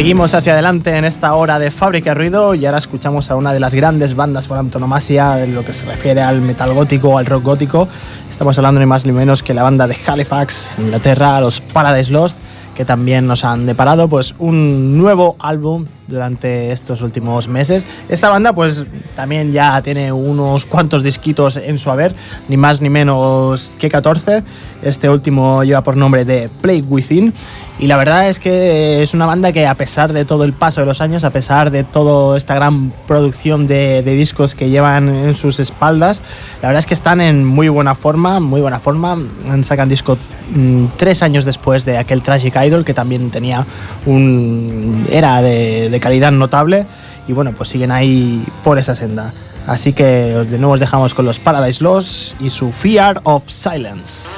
Seguimos 0.00 0.32
hacia 0.32 0.54
adelante 0.54 0.96
en 0.96 1.04
esta 1.04 1.34
hora 1.34 1.58
de 1.58 1.70
Fábrica 1.70 2.14
Ruido 2.14 2.54
y 2.54 2.64
ahora 2.64 2.78
escuchamos 2.78 3.30
a 3.30 3.36
una 3.36 3.52
de 3.52 3.60
las 3.60 3.74
grandes 3.74 4.16
bandas 4.16 4.48
por 4.48 4.56
antonomasia 4.56 5.44
en 5.44 5.54
lo 5.54 5.62
que 5.62 5.74
se 5.74 5.84
refiere 5.84 6.22
al 6.22 6.40
metal 6.40 6.72
gótico 6.72 7.10
o 7.10 7.18
al 7.18 7.26
rock 7.26 7.44
gótico. 7.44 7.86
Estamos 8.30 8.56
hablando 8.56 8.80
ni 8.80 8.86
más 8.86 9.04
ni 9.04 9.12
menos 9.12 9.42
que 9.42 9.52
la 9.52 9.62
banda 9.62 9.86
de 9.86 9.98
Halifax, 10.06 10.70
Inglaterra, 10.78 11.38
los 11.42 11.60
Paradise 11.60 12.10
Lost, 12.10 12.38
que 12.74 12.86
también 12.86 13.26
nos 13.26 13.44
han 13.44 13.66
deparado 13.66 14.08
pues 14.08 14.34
un 14.38 14.96
nuevo 14.96 15.36
álbum 15.38 15.84
durante 16.06 16.72
estos 16.72 17.02
últimos 17.02 17.46
meses. 17.46 17.84
Esta 18.08 18.30
banda 18.30 18.54
pues 18.54 18.82
también 19.14 19.52
ya 19.52 19.82
tiene 19.82 20.10
unos 20.12 20.64
cuantos 20.64 21.02
disquitos 21.02 21.58
en 21.58 21.78
su 21.78 21.90
haber, 21.90 22.14
ni 22.48 22.56
más 22.56 22.80
ni 22.80 22.88
menos 22.88 23.70
que 23.78 23.90
14. 23.90 24.42
Este 24.82 25.08
último 25.08 25.62
lleva 25.64 25.82
por 25.82 25.96
nombre 25.96 26.24
de 26.24 26.48
Play 26.60 26.84
Within 26.88 27.32
y 27.80 27.86
la 27.86 27.96
verdad 27.96 28.28
es 28.28 28.38
que 28.38 29.02
es 29.02 29.14
una 29.14 29.24
banda 29.24 29.52
que 29.52 29.66
a 29.66 29.74
pesar 29.74 30.12
de 30.12 30.26
todo 30.26 30.44
el 30.44 30.52
paso 30.52 30.82
de 30.82 30.86
los 30.86 31.00
años, 31.00 31.24
a 31.24 31.30
pesar 31.30 31.70
de 31.70 31.82
toda 31.82 32.36
esta 32.36 32.54
gran 32.54 32.92
producción 33.08 33.66
de, 33.66 34.02
discos 34.02 34.54
que 34.54 34.68
llevan 34.68 35.08
en 35.08 35.34
sus 35.34 35.60
espaldas, 35.60 36.20
la 36.60 36.68
verdad 36.68 36.80
es 36.80 36.86
que 36.86 36.92
están 36.92 37.22
en 37.22 37.42
muy 37.42 37.70
buena 37.70 37.94
forma, 37.94 38.38
muy 38.38 38.60
buena 38.60 38.80
forma. 38.80 39.16
Sacan 39.62 39.88
disco 39.88 40.18
mm, 40.54 40.84
tres 40.98 41.22
años 41.22 41.46
después 41.46 41.86
de 41.86 41.96
aquel 41.96 42.20
Tragic 42.20 42.54
Idol 42.56 42.84
que 42.84 42.92
también 42.92 43.30
tenía 43.30 43.64
un 44.04 45.06
era 45.10 45.40
de, 45.40 45.88
de 45.88 46.00
calidad 46.00 46.32
notable 46.32 46.84
y 47.28 47.32
bueno 47.32 47.52
pues 47.52 47.70
siguen 47.70 47.92
ahí 47.92 48.44
por 48.62 48.78
esa 48.78 48.94
senda. 48.94 49.32
Así 49.66 49.94
que 49.94 50.04
de 50.04 50.58
nuevo 50.58 50.74
os 50.74 50.80
dejamos 50.80 51.14
con 51.14 51.24
los 51.24 51.38
Paradise 51.38 51.82
Lost 51.82 52.38
y 52.42 52.50
su 52.50 52.72
Fear 52.72 53.22
of 53.24 53.48
Silence. 53.48 54.28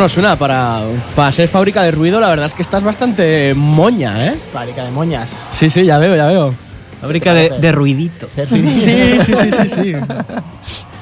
Bueno, 0.00 0.08
suena 0.08 0.34
para, 0.38 0.80
para 1.14 1.30
ser 1.30 1.46
fábrica 1.46 1.82
de 1.82 1.90
ruido, 1.90 2.20
la 2.20 2.30
verdad 2.30 2.46
es 2.46 2.54
que 2.54 2.62
estás 2.62 2.82
bastante 2.82 3.52
moña, 3.54 4.28
¿eh? 4.28 4.38
Fábrica 4.50 4.82
de 4.82 4.90
moñas. 4.90 5.28
Sí, 5.52 5.68
sí, 5.68 5.84
ya 5.84 5.98
veo, 5.98 6.16
ya 6.16 6.26
veo. 6.26 6.54
Fábrica 7.02 7.34
de, 7.34 7.50
de 7.50 7.70
ruidito. 7.70 8.26
Sí, 8.34 8.74
sí, 9.20 9.34
sí, 9.36 9.50
sí, 9.52 9.68
sí. 9.68 9.92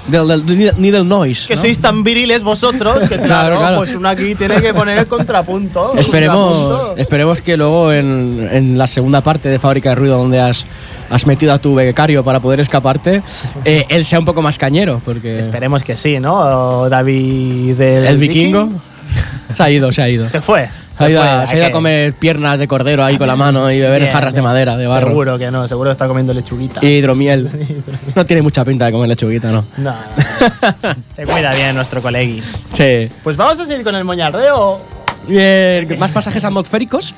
Del, 0.08 0.44
del- 0.44 0.74
del 0.92 1.06
noise. 1.08 1.46
Que 1.46 1.54
¿no? 1.54 1.60
sois 1.60 1.78
tan 1.78 2.02
viriles 2.02 2.42
vosotros 2.42 2.98
que, 3.08 3.18
claro, 3.18 3.24
Claro, 3.26 3.56
claro. 3.58 3.76
pues 3.76 3.94
uno 3.94 4.08
aquí 4.08 4.34
tiene 4.34 4.60
que 4.60 4.74
poner 4.74 4.98
el 4.98 5.06
contrapunto. 5.06 5.92
Esperemos, 5.96 6.56
contrapunto. 6.56 6.96
esperemos 7.00 7.40
que 7.40 7.56
luego 7.56 7.92
en, 7.92 8.48
en 8.50 8.76
la 8.78 8.88
segunda 8.88 9.20
parte 9.20 9.48
de 9.48 9.60
Fábrica 9.60 9.90
de 9.90 9.94
Ruido, 9.94 10.18
donde 10.18 10.40
has, 10.40 10.64
has 11.08 11.24
metido 11.24 11.52
a 11.52 11.58
tu 11.60 11.72
becario 11.76 12.24
para 12.24 12.40
poder 12.40 12.58
escaparte, 12.58 13.22
eh, 13.64 13.84
él 13.90 14.04
sea 14.04 14.18
un 14.18 14.24
poco 14.24 14.42
más 14.42 14.58
cañero, 14.58 15.00
porque 15.04 15.38
Esperemos 15.38 15.84
que 15.84 15.94
sí, 15.94 16.18
¿no? 16.18 16.88
David 16.88 17.78
el, 17.80 18.06
el 18.06 18.16
vikingo 18.18 18.70
se 19.58 19.62
ha 19.64 19.70
ido, 19.70 19.90
se 19.90 20.02
ha 20.02 20.08
ido. 20.08 20.28
se 20.28 20.40
fue. 20.40 20.68
Se 20.96 21.04
ha 21.04 21.10
ido, 21.10 21.20
fue, 21.20 21.28
a, 21.28 21.46
se 21.46 21.56
ha 21.56 21.58
ido 21.58 21.66
a 21.66 21.70
comer 21.72 22.12
piernas 22.12 22.60
de 22.60 22.68
cordero 22.68 23.04
ahí 23.04 23.18
con 23.18 23.26
la 23.26 23.34
mano 23.34 23.70
y 23.72 23.80
beber 23.80 24.02
Bien, 24.02 24.12
jarras 24.12 24.34
de 24.34 24.40
madera, 24.40 24.76
de 24.76 24.86
barro. 24.86 25.08
Seguro 25.08 25.36
que 25.36 25.50
no, 25.50 25.66
seguro 25.66 25.90
que 25.90 25.92
está 25.92 26.06
comiendo 26.06 26.32
lechuguita. 26.32 26.78
Y 26.80 26.86
hidromiel. 26.98 27.50
No 28.14 28.24
tiene 28.24 28.42
mucha 28.42 28.64
pinta 28.64 28.86
de 28.86 28.92
comer 28.92 29.08
lechuguita, 29.08 29.50
¿no? 29.50 29.64
No, 29.78 29.90
no, 29.90 30.74
no. 30.82 30.94
se 31.16 31.26
cuida 31.26 31.52
bien 31.54 31.74
nuestro 31.74 32.00
colegui. 32.00 32.40
Sí. 32.72 33.10
Pues 33.24 33.36
vamos 33.36 33.58
a 33.58 33.64
seguir 33.64 33.82
con 33.82 33.96
el 33.96 34.04
moñardeo. 34.04 34.80
Bien, 35.26 35.98
¿Más 35.98 36.12
pasajes 36.12 36.44
atmosféricos? 36.44 37.12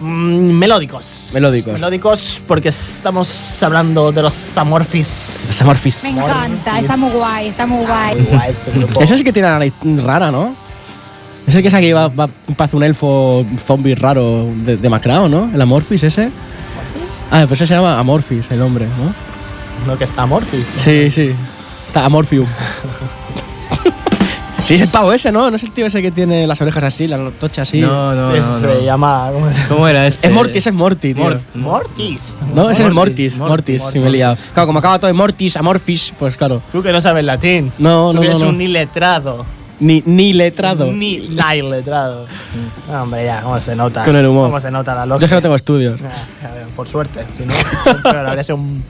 Mm, 0.00 0.52
melódicos. 0.52 1.28
Melódicos. 1.34 1.74
Melódicos 1.74 2.40
porque 2.46 2.70
estamos 2.70 3.62
hablando 3.62 4.12
de 4.12 4.22
los 4.22 4.34
Amorphis. 4.56 5.44
Los 5.48 5.60
Amorphis. 5.60 6.04
Me 6.04 6.10
encanta, 6.10 6.80
está 6.80 6.96
muy 6.96 7.10
guay, 7.10 7.48
está 7.48 7.66
muy 7.66 7.84
guay. 7.84 8.16
Muy 8.16 8.24
guay 8.24 8.50
este 8.50 8.70
grupo. 8.72 9.00
Ese 9.00 9.18
sí 9.18 9.24
que 9.24 9.32
tiene 9.32 9.48
la 9.48 9.58
nariz 9.58 9.74
rara, 10.02 10.30
¿no? 10.30 10.65
Ese 11.46 11.62
que 11.62 11.68
es 11.68 11.74
aquí 11.74 11.92
va, 11.92 12.08
va 12.08 12.28
parece 12.56 12.76
un 12.76 12.82
elfo 12.82 13.44
zombie 13.66 13.94
raro 13.94 14.46
de, 14.64 14.76
demacrado, 14.76 15.28
¿no? 15.28 15.50
El 15.54 15.60
Amorphis 15.60 16.02
ese. 16.02 16.30
Ah, 17.30 17.44
pues 17.46 17.60
ese 17.60 17.68
se 17.68 17.74
llama 17.74 17.98
Amorphis, 17.98 18.50
el 18.50 18.62
hombre, 18.62 18.86
¿no? 18.86 19.86
No, 19.92 19.98
que 19.98 20.04
está 20.04 20.22
Amorphis. 20.22 20.66
Sí, 20.76 21.10
sí. 21.10 21.32
Está 21.86 22.04
Amorphium. 22.04 22.46
sí, 24.64 24.74
es 24.74 24.80
el 24.80 24.88
pavo 24.88 25.12
ese, 25.12 25.30
¿no? 25.30 25.48
No 25.50 25.56
es 25.56 25.62
el 25.62 25.70
tío 25.70 25.86
ese 25.86 26.02
que 26.02 26.10
tiene 26.10 26.46
las 26.46 26.60
orejas 26.60 26.82
así, 26.84 27.06
la 27.06 27.30
tocha 27.30 27.62
así. 27.62 27.80
No, 27.80 28.12
no, 28.14 28.32
Que 28.32 28.40
no. 28.40 28.60
se 28.60 28.66
no. 28.66 28.80
llama. 28.80 29.28
¿cómo 29.32 29.52
se- 29.52 29.68
¿Cómo 29.68 29.88
era 29.88 30.06
este? 30.06 30.26
Es 30.26 30.32
Morty, 30.32 30.58
ese 30.58 30.70
es 30.70 30.74
Morty, 30.74 31.14
tío. 31.14 31.24
Mort- 31.24 31.54
Mortis. 31.54 32.34
No, 32.54 32.70
ese 32.70 32.82
es 32.86 32.92
Mortis, 32.92 32.92
Mortis, 32.92 33.36
Mortis, 33.38 33.80
Mortis, 33.80 33.82
sí 33.92 33.98
me 34.00 34.08
he 34.08 34.10
liado. 34.10 34.36
Claro, 34.52 34.66
como 34.66 34.78
acaba 34.80 34.98
todo 34.98 35.10
en 35.10 35.16
Mortis, 35.16 35.56
Amorphis, 35.56 36.12
pues 36.18 36.36
claro. 36.36 36.60
Tú 36.72 36.82
que 36.82 36.92
no 36.92 37.00
sabes 37.00 37.24
latín. 37.24 37.72
No, 37.78 38.10
Tú 38.10 38.16
no, 38.16 38.20
que 38.22 38.26
no, 38.28 38.32
eres 38.32 38.42
no. 38.42 38.48
un 38.50 38.60
iletrado. 38.60 39.46
Ni, 39.78 40.02
ni 40.06 40.32
letrado. 40.32 40.90
Ni 40.92 41.14
iletrado. 41.16 42.26
No, 42.90 43.02
hombre, 43.02 43.24
ya, 43.24 43.42
cómo 43.42 43.60
se 43.60 43.74
nota. 43.76 44.04
Con 44.04 44.14
el 44.16 44.26
humor. 44.26 44.46
Cómo 44.48 44.60
se 44.60 44.70
nota 44.70 44.94
la 44.94 45.02
Yo 45.02 45.06
loca. 45.06 45.22
sé 45.26 45.28
que 45.30 45.34
no 45.34 45.42
tengo 45.42 45.56
estudios. 45.56 46.00
Por 46.76 46.88
suerte. 46.88 47.24
Si 47.36 47.44
no, 47.44 47.52
pero 48.02 48.20
habría 48.28 48.44
sido 48.44 48.56
un 48.56 48.82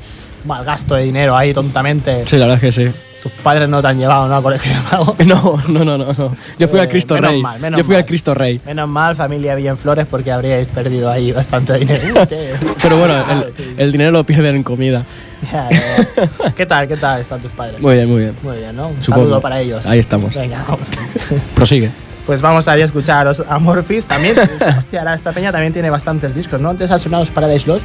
mal 0.44 0.64
gasto 0.64 0.94
de 0.94 1.02
dinero 1.04 1.36
ahí 1.36 1.52
tontamente. 1.54 2.24
Sí, 2.26 2.36
la 2.36 2.46
verdad 2.46 2.62
es 2.64 2.74
que 2.74 2.84
sí. 2.92 2.98
Tus 3.22 3.32
padres 3.42 3.68
no 3.68 3.80
te 3.82 3.88
han 3.88 3.98
llevado 3.98 4.28
¿no? 4.28 4.36
a 4.36 4.42
colegio 4.42 4.70
de 4.72 4.78
mago. 4.80 5.16
No, 5.26 5.60
no, 5.68 5.84
no, 5.84 5.98
no. 5.98 6.12
no. 6.12 6.36
Yo 6.58 6.68
fui 6.68 6.78
Eh, 6.78 6.82
al 6.82 6.88
Cristo 6.88 7.14
menos 7.14 7.30
Rey. 7.32 7.42
mal, 7.42 7.58
menos 7.60 7.78
Yo 7.78 7.84
fui 7.84 7.94
mal. 7.94 8.02
al 8.02 8.06
Cristo 8.06 8.34
Rey. 8.34 8.60
Menos 8.64 8.88
mal, 8.88 9.16
familia 9.16 9.54
Villenflores, 9.56 10.06
porque 10.06 10.30
habríais 10.30 10.68
perdido 10.68 11.10
ahí 11.10 11.32
bastante 11.32 11.72
dinero. 11.78 12.26
Pero 12.28 12.96
bueno, 12.98 13.14
el, 13.32 13.54
el 13.78 13.92
dinero 13.92 14.10
lo 14.12 14.22
pierden 14.24 14.56
en 14.56 14.62
comida. 14.62 15.04
Ya, 15.52 15.68
ya, 15.70 15.78
ya. 16.16 16.50
¿Qué 16.56 16.66
tal? 16.66 16.88
¿Qué 16.88 16.96
tal 16.96 17.20
están 17.20 17.40
tus 17.40 17.52
padres? 17.52 17.80
Muy 17.80 17.94
bien, 17.94 18.08
muy 18.08 18.20
bien. 18.22 18.34
Muy 18.42 18.56
bien, 18.56 18.74
¿no? 18.76 18.88
Un 18.88 19.02
Supongo. 19.04 19.24
saludo 19.24 19.40
para 19.40 19.60
ellos. 19.60 19.84
Ahí 19.86 19.98
estamos. 19.98 20.34
Venga, 20.34 20.64
vamos. 20.68 20.88
Prosigue. 21.54 21.90
Pues 22.26 22.40
vamos 22.42 22.66
a 22.66 22.76
ir 22.76 22.82
a 22.82 22.86
escuchar 22.86 23.18
a 23.18 23.24
los 23.24 23.40
Amorphis. 23.48 24.06
También, 24.06 24.34
hostia, 24.78 25.00
ahora 25.00 25.14
esta 25.14 25.32
peña 25.32 25.52
también 25.52 25.72
tiene 25.72 25.90
bastantes 25.90 26.34
discos, 26.34 26.60
¿no? 26.60 26.70
Antes 26.70 26.90
han 26.90 26.98
sonado 26.98 27.22
los 27.22 27.30
Paradise 27.30 27.66
Lost, 27.68 27.84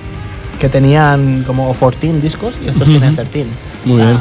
que 0.59 0.67
tenían 0.69 1.43
como 1.43 1.71
14 1.73 2.13
discos, 2.21 2.53
y 2.63 2.69
estos 2.69 2.83
Ujú. 2.87 2.91
tienen 2.99 3.15
13. 3.15 3.45
Muy 3.85 3.97
bien. 4.01 4.17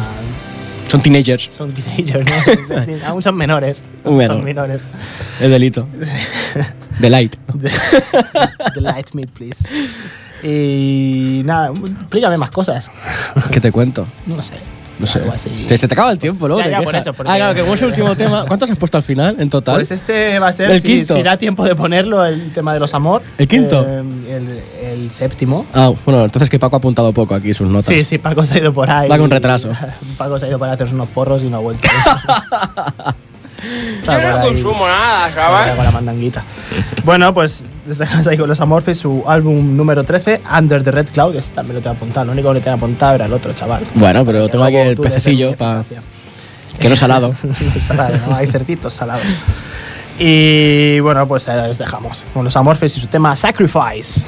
Son 0.88 1.00
teenagers. 1.00 1.48
Son 1.56 1.70
teenagers, 1.72 2.28
¿no? 2.28 3.06
Aún 3.06 3.22
son 3.22 3.36
menores. 3.36 3.80
Bueno. 4.04 4.34
Son 4.34 4.44
menores. 4.44 4.86
Es 5.40 5.48
delito. 5.50 5.86
Delight. 6.98 7.36
Delight 8.74 9.12
me, 9.14 9.26
please. 9.26 9.64
Y 10.42 11.42
nada, 11.44 11.68
explícame 11.70 12.36
más 12.38 12.50
cosas. 12.50 12.90
¿Qué 13.50 13.60
te 13.60 13.70
cuento? 13.72 14.06
No 14.26 14.40
sé. 14.42 14.54
No 14.98 15.06
sé. 15.06 15.22
Se, 15.66 15.78
se 15.78 15.88
te 15.88 15.94
acaba 15.94 16.12
el 16.12 16.18
tiempo, 16.18 16.46
luego 16.46 16.60
Ya, 16.60 16.66
te 16.66 16.70
ya, 16.72 16.82
por 16.82 16.94
eso, 16.94 17.14
porque- 17.14 17.32
Ah, 17.32 17.36
claro, 17.36 17.54
que 17.54 17.62
es 17.72 17.80
el 17.82 17.88
último 17.88 18.14
tema. 18.16 18.44
¿Cuántos 18.46 18.70
has 18.70 18.76
puesto 18.76 18.98
al 18.98 19.02
final 19.02 19.34
en 19.38 19.48
total? 19.48 19.76
Pues 19.76 19.90
este 19.92 20.38
va 20.38 20.48
a 20.48 20.52
ser, 20.52 20.70
El 20.70 20.82
si, 20.82 20.88
quinto. 20.88 21.14
si 21.14 21.22
da 21.22 21.38
tiempo 21.38 21.64
de 21.64 21.74
ponerlo, 21.74 22.22
el 22.26 22.52
tema 22.52 22.74
de 22.74 22.80
los 22.80 22.92
amor. 22.92 23.22
¿El 23.38 23.48
quinto? 23.48 23.82
Eh, 23.88 24.02
el, 24.28 24.62
el 24.86 25.10
séptimo. 25.10 25.64
Ah, 25.72 25.90
bueno, 26.04 26.22
entonces 26.22 26.50
que 26.50 26.58
Paco 26.58 26.76
ha 26.76 26.80
apuntado 26.80 27.12
poco 27.14 27.34
aquí 27.34 27.54
sus 27.54 27.66
notas. 27.66 27.86
Sí, 27.86 28.04
sí, 28.04 28.18
Paco 28.18 28.44
se 28.44 28.54
ha 28.54 28.58
ido 28.58 28.74
por 28.74 28.90
ahí. 28.90 29.08
Va 29.08 29.16
con 29.16 29.30
retraso. 29.30 29.70
Paco 30.18 30.38
se 30.38 30.44
ha 30.44 30.48
ido 30.50 30.58
por 30.58 30.68
ahí 30.68 30.72
a 30.72 30.74
hacerse 30.74 30.92
unos 30.94 31.08
porros 31.08 31.42
y 31.42 31.46
no 31.48 31.56
ha 31.56 31.60
vuelto. 31.60 31.88
Yo 34.04 34.12
no 34.12 34.40
consumo 34.42 34.86
nada, 34.86 35.30
¿sabes? 35.32 35.76
Con 35.76 35.84
la 35.84 35.90
mandanguita. 35.90 36.42
bueno, 37.04 37.32
pues 37.34 37.64
les 37.90 37.98
dejamos 37.98 38.24
ahí 38.28 38.38
con 38.38 38.48
los 38.48 38.60
Amorphis, 38.60 38.98
su 38.98 39.24
álbum 39.26 39.76
número 39.76 40.04
13, 40.04 40.42
Under 40.56 40.80
the 40.84 40.92
Red 40.92 41.08
Cloud. 41.08 41.34
Este 41.34 41.52
también 41.52 41.74
lo 41.74 41.82
tengo 41.82 41.96
apuntado. 41.96 42.26
Lo 42.26 42.32
único 42.32 42.48
que 42.50 42.54
le 42.54 42.60
tengo 42.60 42.76
apuntado 42.76 43.16
era 43.16 43.26
el 43.26 43.32
otro 43.32 43.52
chaval. 43.52 43.82
Bueno, 43.94 44.24
pero 44.24 44.48
tengo 44.48 44.62
aquí 44.62 44.76
el 44.76 44.96
pececillo 44.96 45.56
para 45.56 45.82
que 46.78 46.88
no 46.88 46.94
es 46.94 47.00
salado. 47.00 47.34
Salado, 47.86 48.16
¿no? 48.28 48.36
Hay 48.36 48.46
cerditos 48.46 48.92
salados. 48.92 49.26
Y 50.20 51.00
bueno, 51.00 51.26
pues 51.26 51.48
ahí 51.48 51.68
les 51.68 51.78
dejamos 51.78 52.24
con 52.32 52.44
los 52.44 52.54
Amorphis 52.56 52.96
y 52.96 53.00
su 53.00 53.08
tema 53.08 53.34
Sacrifice. 53.34 54.24